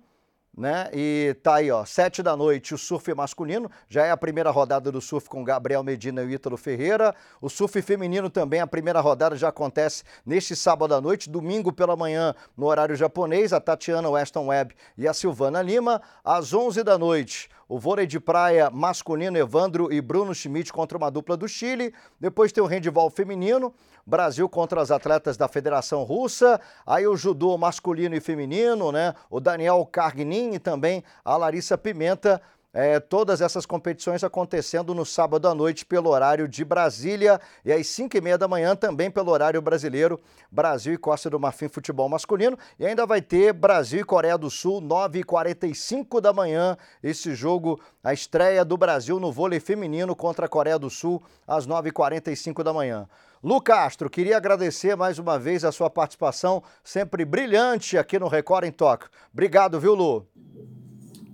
né? 0.58 0.90
E 0.94 1.36
tá 1.44 1.56
aí, 1.56 1.70
ó, 1.70 1.84
sete 1.84 2.24
da 2.24 2.36
noite, 2.36 2.74
o 2.74 2.78
surf 2.78 3.14
masculino, 3.14 3.70
já 3.90 4.06
é 4.06 4.12
a 4.12 4.18
primeira 4.18 4.50
rodada 4.50 4.92
do 4.92 5.02
surf 5.02 5.28
com 5.28 5.44
Gabriel 5.44 5.84
Medina 5.84 6.24
e 6.24 6.34
Ítalo 6.34 6.56
Ferreira. 6.56 7.14
O 7.42 7.50
surf 7.50 7.82
feminino 7.82 8.30
também, 8.30 8.62
a 8.62 8.68
primeira 8.68 9.02
rodada 9.02 9.36
já 9.36 9.50
acontece 9.50 10.04
neste 10.26 10.56
sábado 10.56 10.96
à 10.96 11.02
noite, 11.02 11.30
domingo 11.30 11.74
pela 11.74 11.96
manhã, 11.96 12.34
no 12.56 12.68
horário 12.68 12.96
japonês, 12.96 13.52
a 13.52 13.60
Tatiana 13.60 14.10
Weston 14.10 14.48
Webb 14.48 14.74
e 14.98 15.08
a 15.08 15.14
Silvana 15.14 15.62
Lima. 15.62 16.02
Às 16.24 16.54
11 16.54 16.84
da 16.84 16.98
noite, 16.98 17.50
o 17.68 17.80
vôlei 17.80 18.06
de 18.06 18.20
praia 18.20 18.70
masculino, 18.70 19.38
Evandro 19.38 19.92
e 19.92 20.00
Bruno 20.00 20.34
Schmidt 20.36 20.72
contra 20.72 20.98
uma 20.98 21.10
dupla 21.10 21.36
do 21.36 21.48
Chile. 21.48 21.94
Depois 22.20 22.52
tem 22.52 22.64
o 22.64 22.68
handball 22.68 23.10
feminino, 23.10 23.74
Brasil 24.06 24.48
contra 24.48 24.80
as 24.82 24.92
atletas 24.92 25.36
da 25.36 25.48
Federação 25.48 26.04
Russa. 26.04 26.62
Aí 26.86 27.08
o 27.08 27.18
judô 27.18 27.58
masculino 27.58 28.16
e 28.16 28.20
feminino, 28.20 28.92
né? 28.92 29.16
O 29.30 29.40
Daniel 29.40 29.88
Cargnin 29.92 30.54
e 30.54 30.60
também 30.60 31.04
a 31.24 31.36
Larissa 31.38 31.76
Pimenta 31.78 32.40
é, 32.76 33.00
todas 33.00 33.40
essas 33.40 33.66
competições 33.66 34.22
acontecendo 34.22 34.94
no 34.94 35.06
sábado 35.06 35.48
à 35.48 35.56
noite 35.56 35.86
pelo 35.86 36.10
horário 36.10 36.46
de 36.46 36.66
Brasília 36.66 37.40
e 37.64 37.72
às 37.72 37.88
5 37.88 38.18
e 38.18 38.20
meia 38.20 38.38
da 38.38 38.50
manhã 38.50 38.76
também 38.76 39.10
pelo 39.10 39.32
horário 39.32 39.62
brasileiro, 39.62 40.20
Brasil 40.52 40.94
e 40.94 40.98
Costa 40.98 41.30
do 41.30 41.40
Marfim 41.40 41.70
Futebol 41.70 42.10
Masculino. 42.10 42.60
E 42.78 42.86
ainda 42.86 43.06
vai 43.06 43.22
ter 43.22 43.54
Brasil 43.54 44.02
e 44.02 44.04
Coreia 44.04 44.38
do 44.38 44.50
Sul, 44.50 44.82
9h45 44.82 46.20
da 46.20 46.34
manhã, 46.34 46.76
esse 47.02 47.34
jogo, 47.34 47.80
a 48.04 48.12
estreia 48.12 48.66
do 48.66 48.76
Brasil 48.76 49.22
no 49.22 49.32
vôlei 49.32 49.62
feminino 49.62 50.14
contra 50.14 50.46
a 50.46 50.50
Coreia 50.50 50.78
do 50.78 50.90
Sul, 50.90 51.24
às 51.48 51.66
9h45 51.66 52.62
da 52.62 52.74
manhã. 52.74 53.08
Lu 53.42 53.62
Castro, 53.62 54.10
queria 54.10 54.36
agradecer 54.36 54.98
mais 54.98 55.18
uma 55.18 55.40
vez 55.40 55.64
a 55.64 55.72
sua 55.72 55.90
participação, 55.90 56.62
sempre 56.84 57.24
brilhante 57.24 57.98
aqui 57.98 58.20
no 58.20 58.28
Record 58.28 58.66
em 58.66 58.72
Tóquio. 58.72 59.10
Obrigado, 59.32 59.80
viu, 59.80 59.96
Lu? 59.96 60.28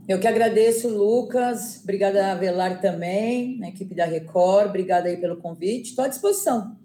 Eu 0.07 0.19
que 0.19 0.27
agradeço, 0.27 0.89
Lucas. 0.89 1.79
Obrigada, 1.83 2.31
Avelar 2.31 2.81
também, 2.81 3.57
na 3.59 3.69
equipe 3.69 3.95
da 3.95 4.05
Record. 4.05 4.67
Obrigada 4.69 5.07
aí 5.07 5.17
pelo 5.17 5.37
convite. 5.37 5.89
Estou 5.89 6.05
à 6.05 6.07
disposição. 6.07 6.75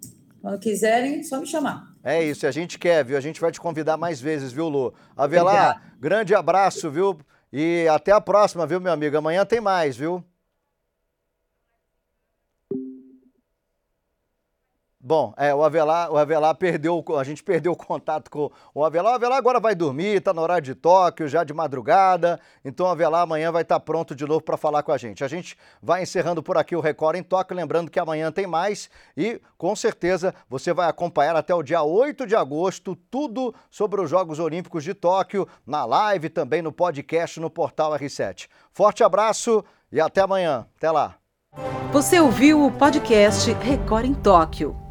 Quando 0.41 0.59
quiserem, 0.59 1.23
só 1.23 1.39
me 1.39 1.45
chamar. 1.45 1.87
É 2.03 2.23
isso, 2.23 2.47
a 2.47 2.51
gente 2.51 2.79
quer, 2.79 3.03
viu? 3.03 3.17
A 3.17 3.21
gente 3.21 3.41
vai 3.41 3.51
te 3.51 3.59
convidar 3.59 3.97
mais 3.97 4.21
vezes, 4.21 4.51
viu, 4.51 4.69
Lu? 4.69 4.93
Avelar, 5.15 5.71
Obrigada. 5.71 5.81
grande 5.99 6.35
abraço, 6.35 6.89
viu? 6.89 7.17
E 7.51 7.85
até 7.89 8.11
a 8.11 8.21
próxima, 8.21 8.65
viu, 8.65 8.79
meu 8.79 8.93
amigo? 8.93 9.17
Amanhã 9.17 9.45
tem 9.45 9.59
mais, 9.59 9.97
viu? 9.97 10.23
Bom, 15.07 15.33
é, 15.37 15.55
o 15.55 15.63
Avelar, 15.63 16.11
o 16.11 16.17
Avelar 16.17 16.53
perdeu, 16.55 17.01
a 17.17 17.23
gente 17.23 17.41
perdeu 17.41 17.71
o 17.71 17.77
contato 17.77 18.29
com 18.29 18.51
o 18.75 18.83
Avelar. 18.83 19.13
O 19.13 19.15
Avelar 19.15 19.37
agora 19.37 19.57
vai 19.57 19.73
dormir, 19.73 20.17
está 20.17 20.33
no 20.33 20.41
horário 20.41 20.65
de 20.65 20.75
Tóquio, 20.75 21.29
já 21.29 21.45
de 21.45 21.53
madrugada. 21.53 22.37
Então 22.65 22.85
o 22.85 22.89
Avelar 22.89 23.21
amanhã 23.21 23.49
vai 23.49 23.61
estar 23.61 23.75
tá 23.75 23.79
pronto 23.79 24.13
de 24.13 24.25
novo 24.25 24.41
para 24.41 24.57
falar 24.57 24.83
com 24.83 24.91
a 24.91 24.97
gente. 24.97 25.23
A 25.23 25.27
gente 25.29 25.57
vai 25.81 26.03
encerrando 26.03 26.43
por 26.43 26.57
aqui 26.57 26.75
o 26.75 26.81
Record 26.81 27.15
em 27.15 27.23
Tóquio, 27.23 27.55
lembrando 27.55 27.89
que 27.89 27.97
amanhã 27.97 28.33
tem 28.33 28.45
mais 28.45 28.89
e 29.15 29.39
com 29.57 29.73
certeza 29.77 30.35
você 30.49 30.73
vai 30.73 30.89
acompanhar 30.89 31.37
até 31.37 31.55
o 31.55 31.63
dia 31.63 31.81
8 31.81 32.27
de 32.27 32.35
agosto 32.35 32.93
tudo 33.09 33.55
sobre 33.71 34.01
os 34.01 34.09
Jogos 34.09 34.39
Olímpicos 34.39 34.83
de 34.83 34.93
Tóquio, 34.93 35.47
na 35.65 35.85
live, 35.85 36.27
também 36.27 36.61
no 36.61 36.73
podcast 36.73 37.39
no 37.39 37.49
portal 37.49 37.93
R7. 37.93 38.49
Forte 38.73 39.05
abraço 39.05 39.63
e 39.89 40.01
até 40.01 40.19
amanhã. 40.19 40.67
Até 40.75 40.91
lá. 40.91 41.15
Você 41.93 42.19
ouviu 42.19 42.65
o 42.65 42.69
podcast 42.69 43.49
Record 43.53 44.05
em 44.05 44.13
Tóquio. 44.13 44.86